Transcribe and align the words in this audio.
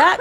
¿verdad? 0.00 0.18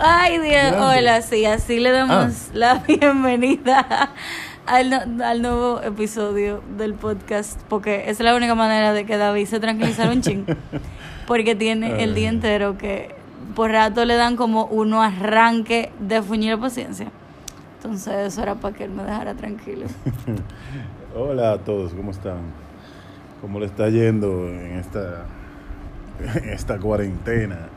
Ay, 0.00 0.38
Dios. 0.38 0.72
Hola, 0.78 1.20
sí, 1.22 1.44
así 1.44 1.80
le 1.80 1.90
damos 1.90 2.14
Ah. 2.16 2.50
la 2.54 2.74
bienvenida 2.86 4.10
al, 4.66 4.90
no- 4.90 5.24
al 5.24 5.42
nuevo 5.42 5.82
episodio 5.82 6.62
del 6.78 6.94
podcast, 6.94 7.60
porque 7.68 8.04
es 8.08 8.20
la 8.20 8.34
única 8.34 8.54
manera 8.54 8.92
de 8.92 9.04
que 9.04 9.16
David 9.18 9.46
se 9.46 9.60
tranquilizara 9.60 10.10
un 10.12 10.22
ching, 10.22 10.44
porque 11.26 11.54
tiene 11.54 12.02
el 12.02 12.14
día 12.14 12.30
entero 12.30 12.78
que 12.78 13.14
por 13.54 13.70
rato 13.70 14.04
le 14.06 14.14
dan 14.14 14.36
como 14.36 14.64
uno 14.66 15.02
arranque 15.02 15.92
de 16.00 16.22
fuñir 16.22 16.58
paciencia. 16.58 17.08
Entonces 17.76 18.14
eso 18.32 18.42
era 18.42 18.54
para 18.54 18.74
que 18.74 18.84
él 18.84 18.90
me 18.92 19.02
dejara 19.02 19.34
tranquilo. 19.34 19.86
Hola 21.16 21.52
a 21.52 21.58
todos, 21.58 21.92
¿cómo 21.92 22.12
están? 22.12 22.38
¿Cómo 23.42 23.58
le 23.60 23.66
está 23.66 23.88
yendo 23.90 24.48
en 24.48 24.78
esta, 24.78 25.26
esta 26.50 26.78
cuarentena? 26.78 27.68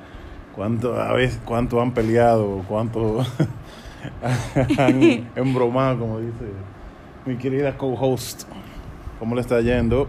¿Cuánto, 0.55 0.99
a 0.99 1.13
veces, 1.13 1.40
¿Cuánto 1.45 1.81
han 1.81 1.94
peleado? 1.94 2.63
¿Cuánto 2.67 3.26
han 4.77 5.27
embromado, 5.36 5.99
como 5.99 6.20
dice 6.20 6.45
mi 7.26 7.36
querida 7.38 7.77
co-host? 7.77 8.44
¿Cómo 9.20 9.36
le 9.36 9.41
está 9.41 9.59
yendo? 9.62 10.08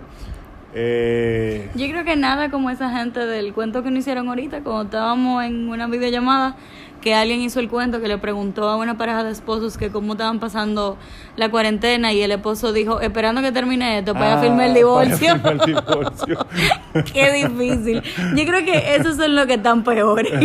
Eh, 0.75 1.71
Yo 1.75 1.89
creo 1.89 2.05
que 2.05 2.17
nada 2.17 2.51
como 2.51 2.69
esa 2.69 2.91
gente 2.91 3.21
del 3.21 3.55
cuento 3.55 3.83
que 3.83 3.91
nos 3.91 4.01
hicieron 4.01 4.29
ahorita, 4.29 4.61
cuando 4.63 4.83
estábamos 4.83 5.43
en 5.45 5.69
una 5.69 5.87
videollamada, 5.87 6.57
que 7.01 7.15
alguien 7.15 7.41
hizo 7.41 7.61
el 7.61 7.69
cuento 7.69 8.01
que 8.01 8.09
le 8.09 8.19
preguntó 8.19 8.69
a 8.69 8.77
una 8.77 8.97
pareja 8.97 9.25
de 9.25 9.31
esposos 9.31 9.79
que 9.79 9.91
cómo 9.91 10.13
estaban 10.13 10.41
pasando 10.41 10.97
la 11.37 11.51
cuarentena 11.51 12.13
y 12.13 12.23
el 12.23 12.33
esposo 12.33 12.73
dijo, 12.73 13.01
esperando 13.01 13.43
que 13.43 13.53
termine 13.53 13.99
esto 13.99 14.15
para 14.15 14.39
ah, 14.39 14.43
firmar 14.43 14.67
el 14.67 14.75
divorcio. 14.75 15.41
para 15.41 15.55
el 15.55 15.75
divorcio. 15.75 16.47
Qué 17.13 17.33
difícil. 17.33 18.03
Yo 18.37 18.45
creo 18.45 18.65
que 18.65 18.97
esos 18.97 19.17
son 19.17 19.35
los 19.35 19.47
que 19.47 19.55
están 19.55 19.85
peores. 19.85 20.33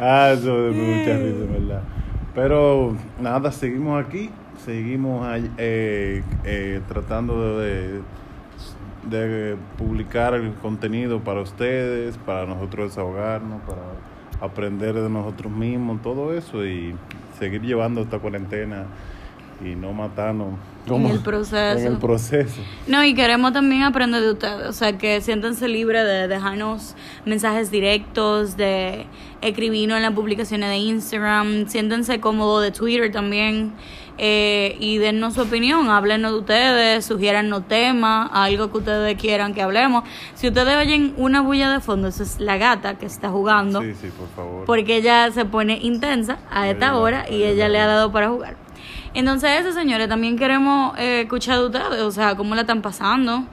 ah, 0.00 0.30
eso 0.32 0.68
es 0.68 0.76
mucha 0.76 1.16
risa, 1.18 1.52
¿verdad? 1.52 1.82
Pero 2.34 2.96
nada, 3.20 3.52
seguimos 3.52 4.04
aquí, 4.04 4.30
seguimos 4.64 5.26
eh, 5.58 6.22
eh, 6.44 6.80
tratando 6.88 7.58
de, 7.58 8.00
de 9.08 9.56
publicar 9.78 10.34
el 10.34 10.52
contenido 10.54 11.20
para 11.20 11.42
ustedes, 11.42 12.16
para 12.18 12.46
nosotros 12.46 12.90
desahogarnos, 12.90 13.60
para 13.62 13.82
aprender 14.44 14.94
de 14.94 15.08
nosotros 15.08 15.52
mismos, 15.52 16.02
todo 16.02 16.36
eso 16.36 16.64
y 16.64 16.94
seguir 17.38 17.62
llevando 17.62 18.02
esta 18.02 18.18
cuarentena 18.18 18.86
y 19.60 19.74
no 19.74 19.92
matarnos 19.92 20.54
En 20.86 21.06
el 21.06 21.20
proceso. 21.20 21.78
En 21.78 21.86
el 21.86 21.96
proceso. 21.98 22.60
No, 22.86 23.02
y 23.04 23.14
queremos 23.14 23.52
también 23.52 23.82
aprender 23.82 24.20
de 24.22 24.32
ustedes, 24.32 24.68
o 24.68 24.72
sea, 24.72 24.98
que 24.98 25.20
siéntanse 25.20 25.68
libres 25.68 26.04
de 26.04 26.28
dejarnos 26.28 26.94
mensajes 27.24 27.70
directos, 27.70 28.56
de 28.56 29.06
escribirnos 29.40 29.96
en 29.96 30.02
las 30.02 30.12
publicaciones 30.12 30.68
de 30.70 30.76
Instagram, 30.76 31.68
siéntanse 31.68 32.20
cómodos 32.20 32.62
de 32.62 32.70
Twitter 32.70 33.10
también, 33.12 33.72
eh, 34.16 34.76
y 34.78 34.98
dennos 34.98 35.34
su 35.34 35.40
opinión, 35.42 35.88
háblenos 35.90 36.32
de 36.32 36.38
ustedes, 36.38 37.04
sugiérannos 37.04 37.66
temas, 37.66 38.30
algo 38.32 38.70
que 38.70 38.78
ustedes 38.78 39.20
quieran 39.20 39.54
que 39.54 39.62
hablemos. 39.62 40.04
Si 40.34 40.48
ustedes 40.48 40.76
oyen 40.76 41.14
una 41.16 41.40
bulla 41.40 41.70
de 41.72 41.80
fondo, 41.80 42.08
esa 42.08 42.22
es 42.22 42.38
la 42.40 42.56
gata 42.58 42.96
que 42.96 43.06
está 43.06 43.30
jugando, 43.30 43.80
Sí, 43.82 43.92
sí, 44.00 44.08
por 44.16 44.28
favor. 44.36 44.64
porque 44.66 44.96
ella 44.98 45.30
se 45.32 45.44
pone 45.46 45.78
intensa 45.82 46.38
a 46.50 46.68
esta 46.68 46.90
Ay, 46.90 46.96
hora 46.96 47.30
y 47.30 47.42
ella 47.42 47.68
le 47.68 47.80
ha 47.80 47.86
dado 47.86 48.12
para 48.12 48.28
jugar. 48.28 48.63
Entonces, 49.14 49.60
eso, 49.60 49.72
señores, 49.72 50.08
también 50.08 50.36
queremos 50.36 50.98
eh, 50.98 51.22
escuchar 51.22 51.58
de 51.58 51.66
ustedes, 51.66 52.00
o 52.02 52.10
sea, 52.10 52.34
cómo 52.34 52.54
la 52.54 52.62
están 52.62 52.82
pasando. 52.82 53.44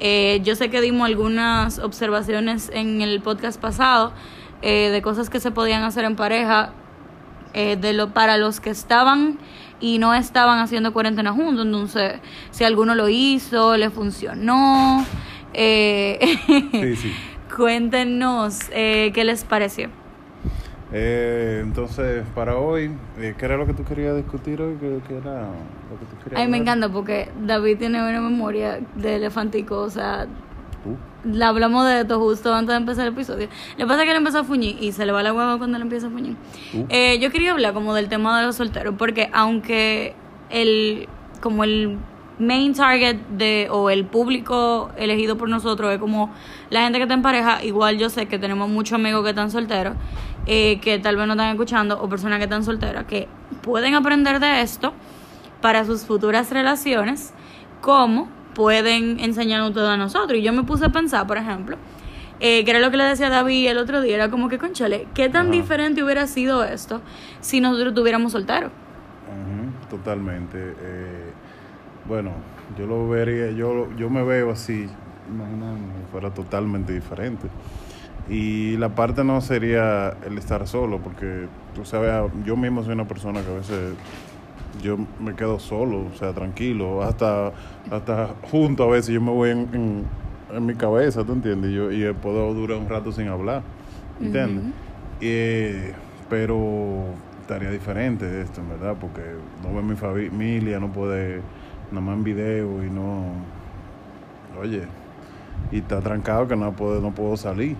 Eh, 0.00 0.40
yo 0.44 0.54
sé 0.54 0.70
que 0.70 0.80
dimos 0.80 1.06
algunas 1.06 1.80
observaciones 1.80 2.70
en 2.72 3.02
el 3.02 3.20
podcast 3.20 3.60
pasado 3.60 4.12
eh, 4.62 4.90
de 4.90 5.02
cosas 5.02 5.28
que 5.28 5.40
se 5.40 5.50
podían 5.50 5.82
hacer 5.82 6.04
en 6.04 6.14
pareja 6.14 6.70
eh, 7.54 7.76
de 7.76 7.92
lo 7.92 8.14
para 8.14 8.36
los 8.36 8.60
que 8.60 8.70
estaban 8.70 9.38
y 9.80 9.98
no 9.98 10.14
estaban 10.14 10.60
haciendo 10.60 10.92
cuarentena 10.92 11.32
juntos. 11.32 11.66
Entonces, 11.66 12.20
si 12.50 12.64
alguno 12.64 12.94
lo 12.94 13.08
hizo, 13.08 13.76
le 13.76 13.90
funcionó. 13.90 15.04
Eh, 15.54 16.38
Sí, 16.72 16.96
sí. 16.96 17.12
Cuéntenos 17.56 18.60
eh, 18.70 19.10
qué 19.14 19.24
les 19.24 19.44
pareció. 19.44 19.88
Eh, 20.92 21.60
entonces, 21.62 22.24
para 22.34 22.56
hoy, 22.56 22.90
eh, 23.18 23.34
¿qué 23.38 23.44
era 23.44 23.56
lo 23.56 23.66
que 23.66 23.74
tú 23.74 23.84
querías 23.84 24.16
discutir 24.16 24.60
hoy? 24.62 24.76
¿Qué, 24.80 25.00
qué 25.06 25.18
era 25.18 25.42
lo 25.42 25.98
que 25.98 26.06
tú 26.06 26.16
querías 26.24 26.40
Ay, 26.40 26.48
me 26.48 26.56
hablar? 26.58 26.60
encanta 26.76 26.88
porque 26.88 27.28
David 27.44 27.78
tiene 27.78 28.02
una 28.02 28.20
memoria 28.20 28.80
de 28.94 29.16
elefantico, 29.16 29.80
o 29.80 29.90
sea, 29.90 30.26
Tú. 30.82 30.96
le 31.30 31.44
hablamos 31.44 31.86
de 31.86 32.00
esto 32.00 32.18
justo 32.18 32.54
antes 32.54 32.72
de 32.72 32.76
empezar 32.78 33.06
el 33.06 33.12
episodio. 33.12 33.48
Lo 33.76 33.84
que 33.84 33.86
pasa 33.86 34.00
es 34.00 34.04
que 34.04 34.10
él 34.12 34.16
empezó 34.16 34.38
a 34.38 34.44
fuñir 34.44 34.76
y 34.82 34.92
se 34.92 35.04
le 35.04 35.12
va 35.12 35.22
la 35.22 35.34
hueva 35.34 35.58
cuando 35.58 35.76
él 35.76 35.82
empieza 35.82 36.06
a 36.06 36.10
fuñir. 36.10 36.36
Uh. 36.72 36.86
Eh, 36.88 37.18
yo 37.20 37.30
quería 37.30 37.52
hablar 37.52 37.74
como 37.74 37.92
del 37.94 38.08
tema 38.08 38.40
de 38.40 38.46
los 38.46 38.56
solteros, 38.56 38.94
porque 38.96 39.28
aunque 39.34 40.14
el, 40.48 41.06
como 41.42 41.64
el 41.64 41.98
main 42.38 42.72
target 42.72 43.16
de, 43.36 43.66
o 43.70 43.90
el 43.90 44.04
público 44.04 44.90
elegido 44.96 45.36
por 45.36 45.48
nosotros 45.48 45.92
es 45.92 45.98
como 45.98 46.32
la 46.70 46.82
gente 46.82 46.98
que 46.98 47.02
está 47.02 47.14
en 47.14 47.22
pareja, 47.22 47.64
igual 47.64 47.98
yo 47.98 48.08
sé 48.10 48.26
que 48.26 48.38
tenemos 48.38 48.68
muchos 48.68 48.94
amigos 48.94 49.24
que 49.24 49.30
están 49.30 49.50
solteros, 49.50 49.94
eh, 50.48 50.80
que 50.80 50.98
tal 50.98 51.16
vez 51.16 51.26
no 51.26 51.34
están 51.34 51.50
escuchando, 51.50 52.02
o 52.02 52.08
personas 52.08 52.38
que 52.38 52.44
están 52.44 52.64
solteras, 52.64 53.04
que 53.04 53.28
pueden 53.62 53.94
aprender 53.94 54.40
de 54.40 54.62
esto 54.62 54.92
para 55.60 55.84
sus 55.84 56.04
futuras 56.04 56.50
relaciones, 56.50 57.32
como 57.80 58.28
pueden 58.54 59.20
enseñarnos 59.20 59.72
todo 59.72 59.90
a 59.90 59.96
nosotros. 59.96 60.38
Y 60.38 60.42
yo 60.42 60.52
me 60.52 60.64
puse 60.64 60.86
a 60.86 60.88
pensar, 60.88 61.26
por 61.26 61.36
ejemplo, 61.36 61.76
eh, 62.40 62.64
que 62.64 62.70
era 62.70 62.80
lo 62.80 62.90
que 62.90 62.96
le 62.96 63.04
decía 63.04 63.28
a 63.28 63.30
David 63.30 63.68
el 63.68 63.78
otro 63.78 64.00
día, 64.00 64.14
era 64.14 64.30
como 64.30 64.48
que, 64.48 64.58
conchale, 64.58 65.06
¿qué 65.14 65.28
tan 65.28 65.46
Ajá. 65.46 65.52
diferente 65.52 66.02
hubiera 66.02 66.26
sido 66.26 66.64
esto 66.64 67.02
si 67.40 67.60
nosotros 67.60 67.94
tuviéramos 67.94 68.32
solteros? 68.32 68.72
Totalmente. 69.90 70.58
Eh, 70.58 71.30
bueno, 72.06 72.32
yo 72.78 72.86
lo 72.86 73.08
vería, 73.08 73.50
yo, 73.50 73.88
yo 73.96 74.10
me 74.10 74.22
veo 74.22 74.50
así, 74.50 74.88
imaginando 75.28 75.94
que 75.94 76.12
fuera 76.12 76.32
totalmente 76.32 76.92
diferente. 76.92 77.48
Y 78.28 78.76
la 78.76 78.90
parte 78.90 79.24
no 79.24 79.40
sería 79.40 80.14
el 80.26 80.36
estar 80.36 80.66
solo, 80.66 80.98
porque 80.98 81.46
tú 81.74 81.84
sabes, 81.84 82.12
yo 82.44 82.56
mismo 82.56 82.82
soy 82.82 82.92
una 82.92 83.08
persona 83.08 83.40
que 83.42 83.50
a 83.50 83.54
veces 83.54 83.94
yo 84.82 84.98
me 85.18 85.34
quedo 85.34 85.58
solo, 85.58 86.06
o 86.12 86.16
sea, 86.16 86.32
tranquilo, 86.32 87.02
hasta, 87.02 87.52
hasta 87.90 88.34
junto 88.50 88.84
a 88.84 88.88
veces 88.88 89.14
yo 89.14 89.20
me 89.20 89.30
voy 89.30 89.50
en, 89.50 89.68
en, 89.72 90.04
en 90.54 90.66
mi 90.66 90.74
cabeza, 90.74 91.24
¿tú 91.24 91.32
entiendes? 91.32 91.72
Yo, 91.72 91.90
y 91.90 92.12
puedo 92.14 92.52
durar 92.54 92.78
un 92.78 92.88
rato 92.88 93.12
sin 93.12 93.28
hablar, 93.28 93.62
¿entiendes? 94.20 94.64
Ujú. 94.64 94.72
Eh, 95.20 95.94
pero 96.28 97.04
estaría 97.40 97.70
diferente 97.70 98.42
esto, 98.42 98.60
en 98.60 98.68
verdad, 98.68 98.96
porque 99.00 99.22
no 99.62 99.74
ve 99.74 99.82
mi 99.82 99.96
familia, 99.96 100.78
no 100.78 100.92
puede, 100.92 101.40
nada 101.90 102.00
más 102.02 102.16
en 102.16 102.24
video 102.24 102.84
y 102.84 102.90
no, 102.90 103.24
oye, 104.60 104.82
y 105.72 105.78
está 105.78 106.00
trancado 106.00 106.46
que 106.46 106.56
no 106.56 106.72
puedo, 106.72 107.00
no 107.00 107.12
puedo 107.12 107.36
salir. 107.36 107.76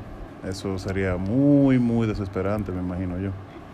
Eso 0.46 0.78
sería 0.78 1.16
muy, 1.16 1.78
muy 1.78 2.06
desesperante, 2.06 2.72
me 2.72 2.80
imagino 2.80 3.18
yo. 3.18 3.30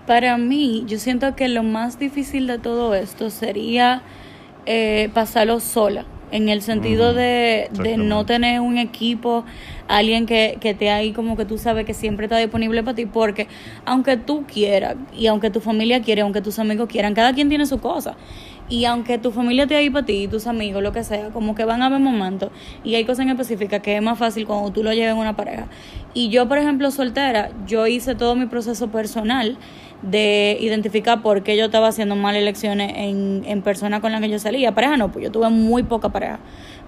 Para 0.07 0.37
mí, 0.37 0.85
yo 0.87 0.99
siento 0.99 1.35
que 1.35 1.49
lo 1.49 1.63
más 1.63 1.99
difícil 1.99 2.47
de 2.47 2.59
todo 2.59 2.95
esto 2.95 3.31
sería 3.31 4.03
eh, 4.67 5.11
pasarlo 5.15 5.61
sola, 5.61 6.05
en 6.31 6.49
el 6.49 6.63
sentido 6.63 7.15
de, 7.15 7.69
de 7.71 7.97
no 7.97 8.27
tener 8.27 8.61
un 8.61 8.77
equipo, 8.77 9.45
alguien 9.89 10.27
que, 10.27 10.59
que 10.61 10.71
esté 10.71 10.91
ahí 10.91 11.13
como 11.13 11.37
que 11.37 11.45
tú 11.45 11.59
sabes 11.59 11.87
que 11.87 11.95
siempre 11.95 12.27
está 12.27 12.39
disponible 12.39 12.83
para 12.83 12.97
ti, 12.97 13.07
porque 13.07 13.47
aunque 13.85 14.17
tú 14.17 14.45
quieras, 14.47 14.97
y 15.17 15.27
aunque 15.27 15.51
tu 15.51 15.61
familia 15.61 16.03
quiera, 16.03 16.23
aunque 16.23 16.41
tus 16.41 16.59
amigos 16.59 16.89
quieran, 16.89 17.15
cada 17.15 17.33
quien 17.35 17.49
tiene 17.49 17.67
su 17.67 17.79
cosa. 17.79 18.17
Y 18.69 18.87
aunque 18.87 19.19
tu 19.19 19.31
familia 19.31 19.65
esté 19.65 19.77
ahí 19.77 19.91
para 19.91 20.07
ti, 20.07 20.27
tus 20.27 20.47
amigos, 20.47 20.83
lo 20.83 20.93
que 20.93 21.05
sea, 21.05 21.29
como 21.31 21.55
que 21.55 21.65
van 21.65 21.83
a 21.83 21.87
haber 21.87 22.01
momentos 22.01 22.51
y 22.83 22.95
hay 22.95 23.05
cosas 23.05 23.27
en 23.27 23.31
específica 23.31 23.81
que 23.81 23.97
es 23.97 24.03
más 24.03 24.19
fácil 24.19 24.47
cuando 24.47 24.71
tú 24.71 24.83
lo 24.83 24.93
lleves 24.93 25.13
en 25.13 25.19
una 25.19 25.37
pareja. 25.37 25.67
Y 26.15 26.31
yo, 26.31 26.49
por 26.49 26.57
ejemplo, 26.57 26.91
soltera, 26.91 27.51
yo 27.67 27.87
hice 27.87 28.15
todo 28.15 28.35
mi 28.37 28.47
proceso 28.47 28.89
personal 28.89 29.59
de 30.01 30.57
identificar 30.61 31.21
por 31.21 31.43
qué 31.43 31.57
yo 31.57 31.67
estaba 31.67 31.89
haciendo 31.89 32.17
malas 32.17 32.41
elecciones 32.41 32.93
en, 32.97 33.43
en 33.47 33.63
personas 33.63 34.01
con 34.01 34.13
las 34.13 34.21
que 34.23 34.31
yo 34.31 34.39
salía. 34.39 34.75
Pareja 34.75 34.97
no, 34.97 35.13
pues 35.13 35.25
yo 35.25 35.31
tuve 35.31 35.51
muy 35.51 35.83
poca 35.83 36.09
pareja. 36.09 36.39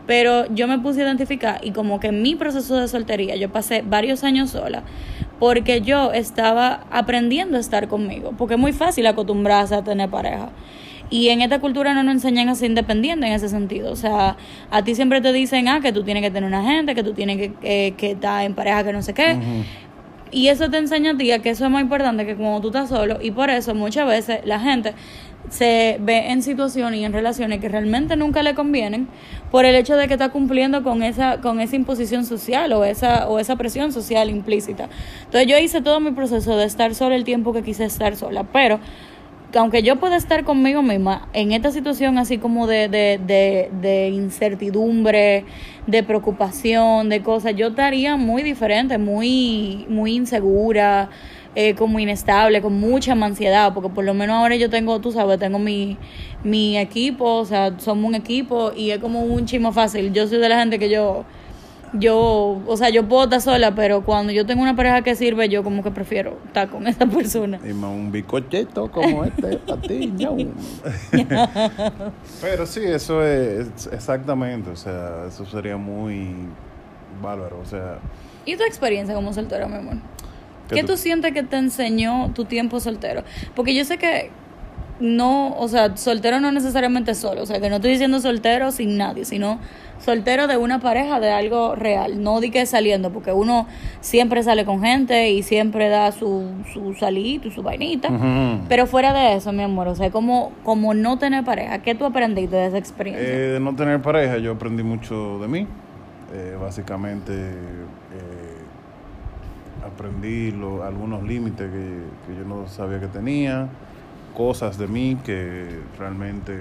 Pero 0.07 0.47
yo 0.55 0.69
me 0.69 0.79
puse 0.79 1.03
a 1.03 1.05
identificar 1.05 1.61
y 1.63 1.73
como 1.73 2.01
que 2.01 2.09
en 2.09 2.23
mi 2.23 2.37
proceso 2.37 2.77
de 2.77 2.89
soltería 2.89 3.37
yo 3.37 3.51
pasé 3.51 3.83
varios 3.83 4.23
años 4.23 4.51
sola 4.51 4.85
porque 5.39 5.83
yo 5.83 6.13
estaba 6.13 6.87
aprendiendo 6.91 7.57
a 7.57 7.61
estar 7.61 7.89
conmigo, 7.89 8.33
porque 8.39 8.55
es 8.55 8.61
muy 8.61 8.73
fácil 8.73 9.07
acostumbrarse 9.07 9.75
a 9.75 9.83
tener 9.83 10.09
pareja. 10.09 10.51
Y 11.09 11.29
en 11.29 11.41
esta 11.41 11.61
cultura 11.61 11.95
no 11.95 12.03
nos 12.03 12.15
enseñan 12.15 12.49
a 12.49 12.55
ser 12.55 12.71
independientes 12.71 13.29
en 13.29 13.35
ese 13.35 13.49
sentido. 13.49 13.93
O 13.93 13.97
sea, 13.97 14.37
a 14.71 14.83
ti 14.83 14.95
siempre 14.95 15.21
te 15.21 15.33
dicen, 15.33 15.69
ah, 15.69 15.81
que 15.81 15.93
tú 15.93 16.03
tienes 16.03 16.23
que 16.23 16.31
tener 16.31 16.49
una 16.49 16.65
gente, 16.65 16.95
que 16.95 17.03
tú 17.03 17.13
tienes 17.13 17.37
que, 17.37 17.53
que, 17.55 17.95
que 17.97 18.11
estar 18.13 18.45
en 18.45 18.55
pareja, 18.55 18.85
que 18.85 18.93
no 18.93 19.03
sé 19.03 19.15
qué. 19.15 19.39
Y 20.33 20.49
eso 20.49 20.69
te 20.69 20.79
enseña 20.79 21.13
a 21.13 21.17
ti 21.17 21.31
a 21.31 21.39
que 21.39 21.51
eso 21.51 21.65
es 21.65 21.71
más 21.71 21.83
importante 21.83 22.27
que 22.27 22.35
cuando 22.35 22.61
tú 22.61 22.69
estás 22.69 22.89
solo. 22.89 23.19
Y 23.23 23.31
por 23.31 23.49
eso 23.51 23.75
muchas 23.75 24.07
veces 24.09 24.41
la 24.45 24.59
gente 24.59 24.95
se 25.49 25.99
ve 26.01 26.33
en 26.33 26.43
situaciones 26.43 27.01
y 27.01 27.05
en 27.05 27.13
relaciones 27.13 27.61
que 27.61 27.69
realmente 27.69 28.17
nunca 28.17 28.43
le 28.43 28.55
convienen 28.55 29.07
por 29.51 29.65
el 29.65 29.77
hecho 29.77 29.97
de 29.97 30.09
que 30.09 30.15
está 30.15 30.31
cumpliendo 30.31 30.83
con 30.83 31.05
esa 31.05 31.41
con 31.41 31.61
esa 31.61 31.77
imposición 31.77 32.25
social 32.25 32.73
o 32.73 32.85
esa 32.85 33.29
o 33.29 33.39
esa 33.39 33.55
presión 33.57 33.93
social 33.93 34.29
implícita. 34.29 34.89
Entonces 35.25 35.49
yo 35.49 35.57
hice 35.59 35.81
todo 35.81 36.01
mi 36.01 36.11
proceso 36.11 36.57
de 36.57 36.65
estar 36.65 36.95
sola 36.95 37.15
el 37.15 37.23
tiempo 37.25 37.53
que 37.53 37.63
quise 37.63 37.85
estar 37.85 38.17
sola, 38.17 38.45
pero 38.53 38.81
aunque 39.55 39.83
yo 39.83 39.97
pueda 39.97 40.17
estar 40.17 40.45
conmigo 40.45 40.83
misma 40.83 41.29
en 41.33 41.53
esta 41.53 41.71
situación 41.71 42.19
así 42.19 42.39
como 42.39 42.67
de, 42.67 42.89
de, 42.89 43.21
de, 43.25 43.71
de 43.81 44.09
incertidumbre, 44.09 45.45
de 45.87 46.03
preocupación, 46.03 47.09
de 47.09 47.23
cosas, 47.23 47.55
yo 47.55 47.69
estaría 47.69 48.17
muy 48.17 48.43
diferente, 48.43 48.99
muy, 48.99 49.87
muy 49.89 50.15
insegura, 50.15 51.11
eh, 51.59 51.75
como 51.75 51.99
inestable, 51.99 52.61
con 52.61 52.79
mucha 52.79 53.13
ansiedad, 53.13 53.73
porque 53.73 53.89
por 53.89 54.05
lo 54.05 54.13
menos 54.13 54.37
ahora 54.37 54.57
yo 54.57 54.69
tengo, 54.69 55.01
tú 55.01 55.11
sabes, 55.11 55.39
tengo 55.39 55.59
mi, 55.59 55.97
mi 56.45 56.77
equipo, 56.77 57.25
o 57.37 57.45
sea, 57.47 57.73
somos 57.79 58.05
un 58.05 58.15
equipo 58.15 58.73
y 58.77 58.91
es 58.91 58.99
como 58.99 59.23
un 59.23 59.47
chimo 59.47 59.73
fácil. 59.73 60.13
Yo 60.13 60.27
soy 60.27 60.37
de 60.39 60.51
la 60.51 60.59
gente 60.59 60.79
que 60.79 60.91
yo 60.91 61.25
yo, 61.93 62.63
o 62.67 62.77
sea, 62.77 62.91
yo 62.91 63.09
puedo 63.09 63.25
estar 63.25 63.41
sola, 63.41 63.75
pero 63.75 64.05
cuando 64.05 64.33
yo 64.33 64.47
tengo 64.47 64.63
una 64.63 64.77
pareja 64.77 65.03
que 65.03 65.15
sirve, 65.15 65.49
yo 65.49 65.63
como 65.63 65.83
que 65.83 65.91
prefiero 65.91 66.39
estar 66.47 66.69
con 66.69 66.87
esa 66.87 67.07
persona. 67.07 67.61
Y 67.65 67.73
más 67.73 67.91
un 67.91 68.13
bicocheto 68.13 68.91
como 68.91 69.25
este 69.25 69.59
para 69.67 69.81
ti, 69.81 70.13
Pero 72.41 72.67
sí, 72.67 72.81
eso 72.85 73.25
es 73.25 73.89
exactamente, 73.93 74.71
o 74.71 74.77
sea, 74.77 75.27
eso 75.29 75.47
sería 75.47 75.77
muy 75.77 76.35
bárbaro, 77.23 77.61
o 77.61 77.65
sea. 77.65 77.99
¿Y 78.45 78.57
tu 78.57 78.65
experiencia 78.65 79.15
como 79.15 79.33
soltero, 79.33 79.69
mi 79.69 79.77
amor? 79.77 79.97
¿Qué, 80.69 80.83
tú 80.83 80.97
sientes 80.97 81.33
que 81.33 81.43
te 81.43 81.57
enseñó 81.57 82.33
tu 82.35 82.45
tiempo 82.45 82.81
soltero? 82.81 83.23
Porque 83.55 83.75
yo 83.75 83.85
sé 83.85 83.99
que 83.99 84.31
no, 85.01 85.55
o 85.59 85.69
sea, 85.69 85.97
soltero 85.97 86.41
no 86.41 86.53
necesariamente 86.53 87.15
solo, 87.15 87.43
o 87.43 87.47
sea, 87.47 87.61
que 87.61 87.69
no 87.69 87.77
estoy 87.77 87.93
diciendo 87.93 88.19
soltero 88.21 88.73
sin 88.73 88.97
nadie, 88.97 89.25
sino 89.25 89.59
soltero 89.99 90.47
de 90.47 90.57
una 90.57 90.79
pareja, 90.79 91.21
de 91.21 91.31
algo 91.31 91.75
real, 91.75 92.23
no 92.23 92.41
di 92.41 92.51
que 92.51 92.65
saliendo, 92.67 93.11
porque 93.11 93.33
uno 93.33 93.67
siempre 94.01 94.43
sale 94.43 94.65
con 94.65 94.81
gente 94.83 95.31
y 95.31 95.43
siempre 95.43 95.89
da 95.89 96.13
su, 96.13 96.45
su 96.73 96.95
salito, 96.95 97.51
su 97.51 97.63
vainita, 97.63 98.09
pero 98.69 98.87
fuera 98.87 99.13
de 99.13 99.37
eso, 99.37 99.53
mi 99.53 99.63
amor, 99.63 99.89
o 99.89 99.95
sea, 99.95 100.11
como, 100.11 100.53
como 100.65 100.95
no 100.95 101.19
tener 101.19 101.45
pareja, 101.45 101.83
¿qué 101.83 101.95
tú 101.95 102.05
aprendiste 102.05 102.57
de 102.57 102.67
esa 102.67 102.79
experiencia? 102.79 103.27
Eh, 103.27 103.53
de 103.53 103.61
no 103.61 103.75
tener 103.75 104.01
pareja, 104.01 104.39
yo 104.39 104.53
aprendí 104.53 104.83
mucho 104.83 105.39
de 105.41 105.49
mí, 105.49 105.67
eh, 106.33 106.57
básicamente 106.61 107.33
eh, 107.33 108.57
aprendí 109.87 110.55
algunos 110.83 111.23
límites 111.23 111.71
que, 111.71 112.03
que 112.27 112.39
yo 112.39 112.45
no 112.47 112.67
sabía 112.67 113.01
que 113.01 113.09
tenía, 113.09 113.69
cosas 114.37 114.77
de 114.77 114.87
mí 114.87 115.17
que 115.25 115.81
realmente 115.99 116.53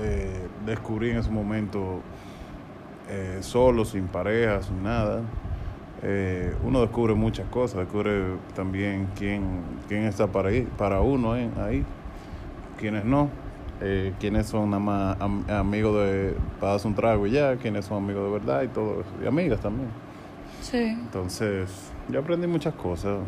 eh, 0.00 0.48
descubrí 0.66 1.10
en 1.10 1.18
ese 1.18 1.30
momento 1.30 2.00
eh, 3.08 3.38
solo, 3.40 3.84
sin 3.84 4.08
pareja, 4.08 4.60
sin 4.62 4.82
nada. 4.82 5.22
Eh, 6.02 6.52
uno 6.64 6.80
descubre 6.80 7.14
muchas 7.14 7.46
cosas, 7.48 7.78
descubre 7.78 8.34
también 8.54 9.08
quién, 9.16 9.62
quién 9.86 10.02
está 10.04 10.26
para, 10.26 10.48
ahí, 10.48 10.68
para 10.76 11.00
uno 11.00 11.34
ahí, 11.34 11.84
quiénes 12.78 13.04
no, 13.04 13.30
quiénes 14.18 14.46
son 14.46 14.70
nada 14.70 14.82
más 14.82 15.16
amigos 15.48 16.04
de 16.04 16.34
para 16.58 16.72
darse 16.72 16.88
un 16.88 16.94
trago 16.94 17.26
y 17.26 17.30
ya, 17.30 17.56
quiénes 17.56 17.84
son 17.84 18.02
amigos 18.02 18.24
de 18.24 18.38
verdad 18.38 18.62
y 18.62 18.68
todo 18.68 19.02
eso, 19.02 19.10
y 19.22 19.26
amigas 19.26 19.60
también. 19.60 19.88
Sí. 20.60 20.78
Entonces, 20.78 21.92
yo 22.08 22.18
aprendí 22.20 22.46
muchas 22.48 22.74
cosas, 22.74 23.18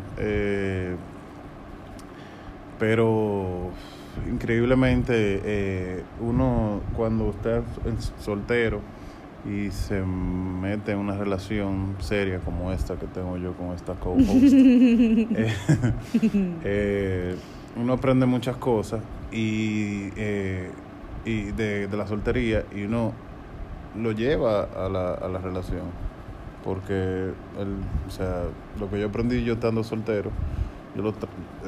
pero 2.79 3.71
increíblemente 4.29 5.41
eh, 5.43 6.03
uno 6.21 6.81
cuando 6.95 7.29
está 7.29 7.61
soltero 8.19 8.81
y 9.45 9.69
se 9.71 10.01
mete 10.01 10.91
en 10.91 10.97
una 10.97 11.15
relación 11.15 11.95
seria 11.99 12.39
como 12.39 12.71
esta 12.71 12.95
que 12.97 13.05
tengo 13.07 13.37
yo 13.37 13.53
con 13.53 13.73
esta 13.73 13.93
co-host, 13.93 14.27
eh, 14.33 15.53
eh, 16.63 17.35
uno 17.77 17.93
aprende 17.93 18.25
muchas 18.25 18.57
cosas 18.57 19.01
y, 19.31 20.07
y 21.25 21.51
de, 21.51 21.87
de, 21.87 21.97
la 21.97 22.07
soltería 22.07 22.65
y 22.75 22.83
uno 22.83 23.13
lo 23.95 24.11
lleva 24.11 24.63
a 24.63 24.89
la, 24.89 25.13
a 25.13 25.27
la 25.27 25.39
relación. 25.39 26.07
Porque 26.63 26.93
el, 26.93 27.77
o 28.07 28.09
sea, 28.09 28.43
lo 28.79 28.89
que 28.89 28.99
yo 28.99 29.07
aprendí 29.07 29.43
yo 29.43 29.53
estando 29.53 29.83
soltero 29.83 30.31
yo 30.97 31.03
lo 31.03 31.13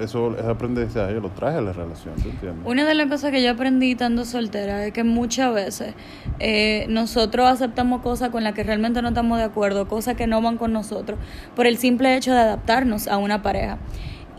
eso 0.04 0.36
es 0.36 0.44
aprendizaje, 0.44 1.14
yo 1.14 1.20
lo 1.20 1.30
traje 1.30 1.60
a 1.60 1.62
la 1.62 1.72
relación, 1.72 2.16
entiendes? 2.16 2.66
Una 2.66 2.84
de 2.84 2.96
las 2.96 3.08
cosas 3.08 3.32
que 3.32 3.44
yo 3.44 3.52
aprendí 3.52 3.92
estando 3.92 4.26
soltera 4.26 4.86
es 4.86 4.92
que 4.92 5.04
muchas 5.04 5.54
veces 5.54 5.94
eh, 6.40 6.88
nosotros 6.90 7.48
aceptamos 7.48 8.02
cosas 8.02 8.30
con 8.30 8.44
las 8.44 8.54
que 8.54 8.64
realmente 8.64 9.04
no 9.04 9.10
estamos 9.10 9.38
de 9.38 9.44
acuerdo, 9.44 9.88
cosas 9.88 10.16
que 10.16 10.26
no 10.26 10.42
van 10.42 10.58
con 10.58 10.74
nosotros, 10.74 11.20
por 11.56 11.68
el 11.68 11.78
simple 11.78 12.16
hecho 12.16 12.34
de 12.34 12.40
adaptarnos 12.40 13.08
a 13.08 13.18
una 13.18 13.44
pareja. 13.44 13.78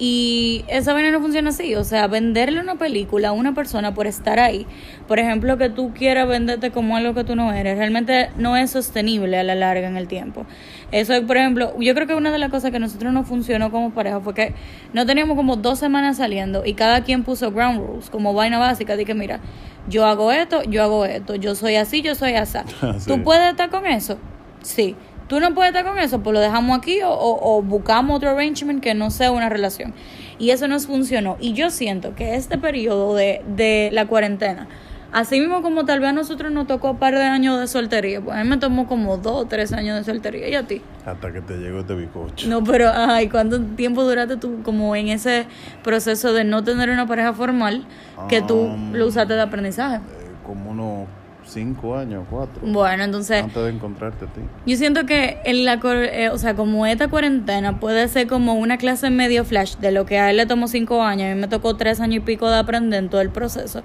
Y 0.02 0.64
esa 0.68 0.94
vaina 0.94 1.10
no 1.10 1.20
funciona 1.20 1.50
así, 1.50 1.74
o 1.74 1.84
sea, 1.84 2.06
venderle 2.06 2.58
una 2.58 2.76
película 2.76 3.28
a 3.28 3.32
una 3.32 3.52
persona 3.52 3.92
por 3.92 4.06
estar 4.06 4.40
ahí, 4.40 4.66
por 5.06 5.18
ejemplo, 5.18 5.58
que 5.58 5.68
tú 5.68 5.92
quieras 5.92 6.26
venderte 6.26 6.70
como 6.70 6.96
algo 6.96 7.12
que 7.12 7.22
tú 7.22 7.36
no 7.36 7.52
eres, 7.52 7.76
realmente 7.76 8.30
no 8.38 8.56
es 8.56 8.70
sostenible 8.70 9.36
a 9.38 9.42
la 9.42 9.54
larga 9.54 9.86
en 9.86 9.98
el 9.98 10.08
tiempo. 10.08 10.46
Eso 10.90 11.12
es, 11.12 11.20
por 11.20 11.36
ejemplo, 11.36 11.74
yo 11.78 11.94
creo 11.94 12.06
que 12.06 12.14
una 12.14 12.32
de 12.32 12.38
las 12.38 12.48
cosas 12.48 12.70
que 12.70 12.78
nosotros 12.78 13.12
no 13.12 13.24
funcionó 13.24 13.70
como 13.70 13.90
pareja 13.90 14.20
fue 14.20 14.32
que 14.32 14.54
no 14.94 15.04
teníamos 15.04 15.36
como 15.36 15.56
dos 15.56 15.78
semanas 15.78 16.16
saliendo 16.16 16.64
y 16.64 16.72
cada 16.72 17.02
quien 17.04 17.22
puso 17.22 17.52
ground 17.52 17.86
rules, 17.86 18.08
como 18.08 18.32
vaina 18.32 18.58
básica, 18.58 18.96
de 18.96 19.04
que 19.04 19.12
mira, 19.12 19.40
yo 19.86 20.06
hago 20.06 20.32
esto, 20.32 20.62
yo 20.62 20.82
hago 20.82 21.04
esto, 21.04 21.34
yo 21.34 21.54
soy 21.54 21.74
así, 21.74 22.00
yo 22.00 22.14
soy 22.14 22.36
así. 22.36 22.56
¿Tú 23.06 23.22
puedes 23.22 23.50
estar 23.50 23.68
con 23.68 23.84
eso? 23.84 24.16
Sí 24.62 24.96
tú 25.30 25.38
no 25.38 25.54
puedes 25.54 25.70
estar 25.70 25.84
con 25.84 25.96
eso, 25.96 26.20
pues 26.24 26.34
lo 26.34 26.40
dejamos 26.40 26.76
aquí 26.76 26.98
o, 27.04 27.62
buscamos 27.62 28.16
otro 28.16 28.30
arrangement 28.30 28.82
que 28.82 28.94
no 28.94 29.12
sea 29.12 29.30
una 29.30 29.48
relación. 29.48 29.94
Y 30.40 30.50
eso 30.50 30.66
nos 30.66 30.88
funcionó. 30.88 31.36
Y 31.38 31.52
yo 31.52 31.70
siento 31.70 32.16
que 32.16 32.34
este 32.34 32.58
periodo 32.58 33.14
de, 33.14 33.40
de 33.46 33.90
la 33.92 34.08
cuarentena, 34.08 34.66
así 35.12 35.38
mismo 35.38 35.62
como 35.62 35.84
tal 35.84 36.00
vez 36.00 36.08
a 36.08 36.12
nosotros 36.12 36.50
nos 36.50 36.66
tocó 36.66 36.90
un 36.90 36.96
par 36.96 37.14
de 37.14 37.22
años 37.22 37.60
de 37.60 37.68
soltería, 37.68 38.20
pues 38.20 38.36
a 38.36 38.42
mí 38.42 38.50
me 38.50 38.56
tomó 38.56 38.88
como 38.88 39.18
dos 39.18 39.44
o 39.44 39.46
tres 39.46 39.72
años 39.72 39.96
de 39.98 40.02
soltería. 40.02 40.48
¿Y 40.48 40.56
a 40.56 40.66
ti? 40.66 40.82
Hasta 41.06 41.32
que 41.32 41.42
te 41.42 41.58
llegó 41.58 41.80
este 41.80 41.94
bicocho. 41.94 42.48
No, 42.48 42.64
pero, 42.64 42.90
ay, 42.92 43.28
¿cuánto 43.28 43.60
tiempo 43.60 44.02
duraste 44.02 44.36
tú 44.36 44.64
como 44.64 44.96
en 44.96 45.10
ese 45.10 45.46
proceso 45.84 46.32
de 46.32 46.42
no 46.42 46.64
tener 46.64 46.90
una 46.90 47.06
pareja 47.06 47.34
formal 47.34 47.84
que 48.28 48.42
tú 48.42 48.56
um, 48.56 48.94
lo 48.94 49.06
usaste 49.06 49.34
de 49.34 49.42
aprendizaje? 49.42 49.98
Eh, 49.98 50.00
como 50.44 50.72
unos 50.72 51.06
cinco 51.50 51.96
años, 51.96 52.24
cuatro. 52.30 52.62
Bueno, 52.62 53.04
entonces. 53.04 53.42
Antes 53.42 53.62
de 53.62 53.70
encontrarte 53.70 54.24
a 54.24 54.28
ti. 54.28 54.40
Yo 54.66 54.76
siento 54.76 55.06
que 55.06 55.38
en 55.44 55.64
la, 55.64 55.80
eh, 55.82 56.30
o 56.30 56.38
sea, 56.38 56.54
como 56.54 56.86
esta 56.86 57.08
cuarentena 57.08 57.80
puede 57.80 58.08
ser 58.08 58.26
como 58.26 58.54
una 58.54 58.78
clase 58.78 59.10
medio 59.10 59.44
flash 59.44 59.76
de 59.76 59.92
lo 59.92 60.06
que 60.06 60.18
a 60.18 60.30
él 60.30 60.36
le 60.36 60.46
tomó 60.46 60.68
cinco 60.68 61.02
años, 61.02 61.30
a 61.30 61.34
mí 61.34 61.40
me 61.40 61.48
tocó 61.48 61.76
tres 61.76 62.00
años 62.00 62.16
y 62.16 62.20
pico 62.20 62.48
de 62.48 62.58
aprender 62.58 63.02
en 63.02 63.10
todo 63.10 63.20
el 63.20 63.30
proceso. 63.30 63.82